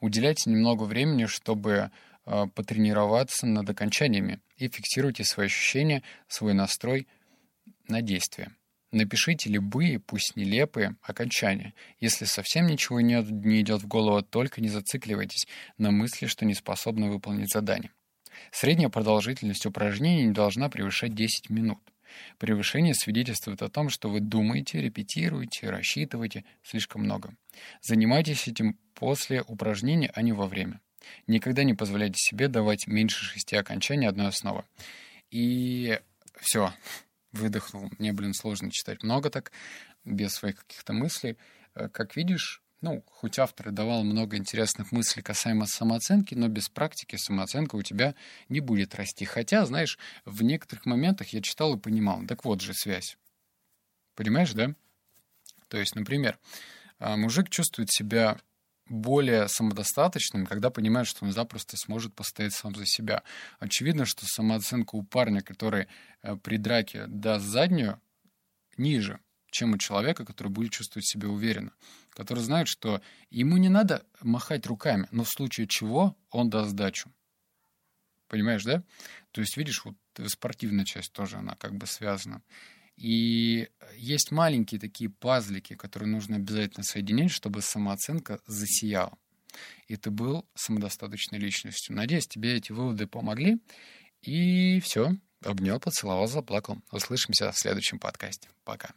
Уделяйте 0.00 0.48
немного 0.50 0.84
времени, 0.84 1.26
чтобы 1.26 1.90
потренироваться 2.24 3.46
над 3.46 3.68
окончаниями 3.68 4.40
и 4.56 4.68
фиксируйте 4.68 5.24
свои 5.24 5.46
ощущения, 5.46 6.02
свой 6.28 6.54
настрой 6.54 7.08
на 7.88 8.02
действие. 8.02 8.52
Напишите 8.92 9.48
любые, 9.48 10.00
пусть 10.00 10.34
нелепые, 10.34 10.96
окончания. 11.02 11.74
Если 12.00 12.24
совсем 12.24 12.66
ничего 12.66 13.00
не, 13.00 13.22
не 13.22 13.60
идет 13.60 13.82
в 13.82 13.86
голову, 13.86 14.22
только 14.22 14.60
не 14.60 14.68
зацикливайтесь 14.68 15.46
на 15.78 15.92
мысли, 15.92 16.26
что 16.26 16.44
не 16.44 16.54
способны 16.54 17.08
выполнить 17.08 17.52
задание. 17.52 17.92
Средняя 18.50 18.88
продолжительность 18.88 19.64
упражнений 19.64 20.26
не 20.26 20.32
должна 20.32 20.68
превышать 20.68 21.14
10 21.14 21.50
минут. 21.50 21.78
Превышение 22.38 22.94
свидетельствует 22.94 23.62
о 23.62 23.68
том, 23.68 23.90
что 23.90 24.08
вы 24.08 24.18
думаете, 24.18 24.80
репетируете, 24.80 25.70
рассчитываете 25.70 26.44
слишком 26.64 27.02
много. 27.02 27.34
Занимайтесь 27.82 28.48
этим 28.48 28.76
после 28.94 29.42
упражнения, 29.42 30.10
а 30.14 30.22
не 30.22 30.32
во 30.32 30.48
время. 30.48 30.80
Никогда 31.26 31.64
не 31.64 31.74
позволяйте 31.74 32.16
себе 32.18 32.48
давать 32.48 32.86
меньше 32.86 33.24
шести 33.24 33.56
окончаний 33.56 34.06
одной 34.06 34.28
основы. 34.28 34.64
И 35.30 35.98
все, 36.40 36.72
выдохнул. 37.32 37.90
Мне, 37.98 38.12
блин, 38.12 38.34
сложно 38.34 38.70
читать 38.70 39.02
много 39.02 39.30
так, 39.30 39.52
без 40.04 40.32
своих 40.32 40.56
каких-то 40.56 40.92
мыслей. 40.92 41.36
Э, 41.74 41.88
как 41.88 42.16
видишь, 42.16 42.62
ну, 42.80 43.04
хоть 43.06 43.38
автор 43.38 43.68
и 43.68 43.72
давал 43.72 44.04
много 44.04 44.36
интересных 44.36 44.90
мыслей 44.90 45.22
касаемо 45.22 45.66
самооценки, 45.66 46.34
но 46.34 46.48
без 46.48 46.68
практики 46.68 47.16
самооценка 47.16 47.76
у 47.76 47.82
тебя 47.82 48.14
не 48.48 48.60
будет 48.60 48.94
расти. 48.94 49.24
Хотя, 49.24 49.66
знаешь, 49.66 49.98
в 50.24 50.42
некоторых 50.42 50.86
моментах 50.86 51.28
я 51.28 51.42
читал 51.42 51.74
и 51.74 51.80
понимал. 51.80 52.24
Так 52.26 52.44
вот 52.44 52.62
же 52.62 52.72
связь. 52.72 53.18
Понимаешь, 54.14 54.52
да? 54.52 54.74
То 55.68 55.78
есть, 55.78 55.94
например, 55.94 56.38
а, 56.98 57.16
мужик 57.16 57.48
чувствует 57.50 57.90
себя 57.90 58.38
более 58.90 59.48
самодостаточным, 59.48 60.44
когда 60.44 60.68
понимает, 60.70 61.06
что 61.06 61.24
он 61.24 61.32
запросто 61.32 61.76
сможет 61.76 62.12
постоять 62.14 62.52
сам 62.52 62.74
за 62.74 62.84
себя. 62.84 63.22
Очевидно, 63.60 64.04
что 64.04 64.26
самооценка 64.26 64.96
у 64.96 65.02
парня, 65.02 65.40
который 65.40 65.86
э, 66.22 66.36
при 66.36 66.56
драке 66.56 67.06
даст 67.06 67.46
заднюю, 67.46 68.00
ниже, 68.76 69.20
чем 69.50 69.72
у 69.72 69.78
человека, 69.78 70.24
который 70.24 70.48
будет 70.48 70.72
чувствовать 70.72 71.06
себя 71.06 71.28
уверенно, 71.28 71.72
который 72.10 72.42
знает, 72.42 72.68
что 72.68 73.00
ему 73.30 73.56
не 73.56 73.68
надо 73.68 74.04
махать 74.20 74.66
руками, 74.66 75.06
но 75.12 75.24
в 75.24 75.30
случае 75.30 75.66
чего 75.66 76.16
он 76.30 76.50
даст 76.50 76.70
сдачу. 76.70 77.10
Понимаешь, 78.26 78.64
да? 78.64 78.82
То 79.32 79.40
есть, 79.40 79.56
видишь, 79.56 79.84
вот 79.84 79.94
спортивная 80.26 80.84
часть 80.84 81.12
тоже, 81.12 81.36
она 81.36 81.54
как 81.56 81.74
бы 81.74 81.86
связана. 81.86 82.42
И 82.96 83.68
есть 83.96 84.30
маленькие 84.30 84.80
такие 84.80 85.10
пазлики, 85.10 85.74
которые 85.74 86.08
нужно 86.08 86.36
обязательно 86.36 86.84
соединить, 86.84 87.30
чтобы 87.30 87.62
самооценка 87.62 88.40
засияла. 88.46 89.16
И 89.88 89.96
ты 89.96 90.10
был 90.10 90.46
самодостаточной 90.54 91.38
личностью. 91.38 91.96
Надеюсь, 91.96 92.28
тебе 92.28 92.56
эти 92.56 92.72
выводы 92.72 93.06
помогли. 93.06 93.58
И 94.22 94.80
все. 94.80 95.16
Обнял, 95.44 95.80
поцеловал, 95.80 96.26
заплакал. 96.28 96.78
Услышимся 96.92 97.50
в 97.50 97.58
следующем 97.58 97.98
подкасте. 97.98 98.48
Пока. 98.64 98.94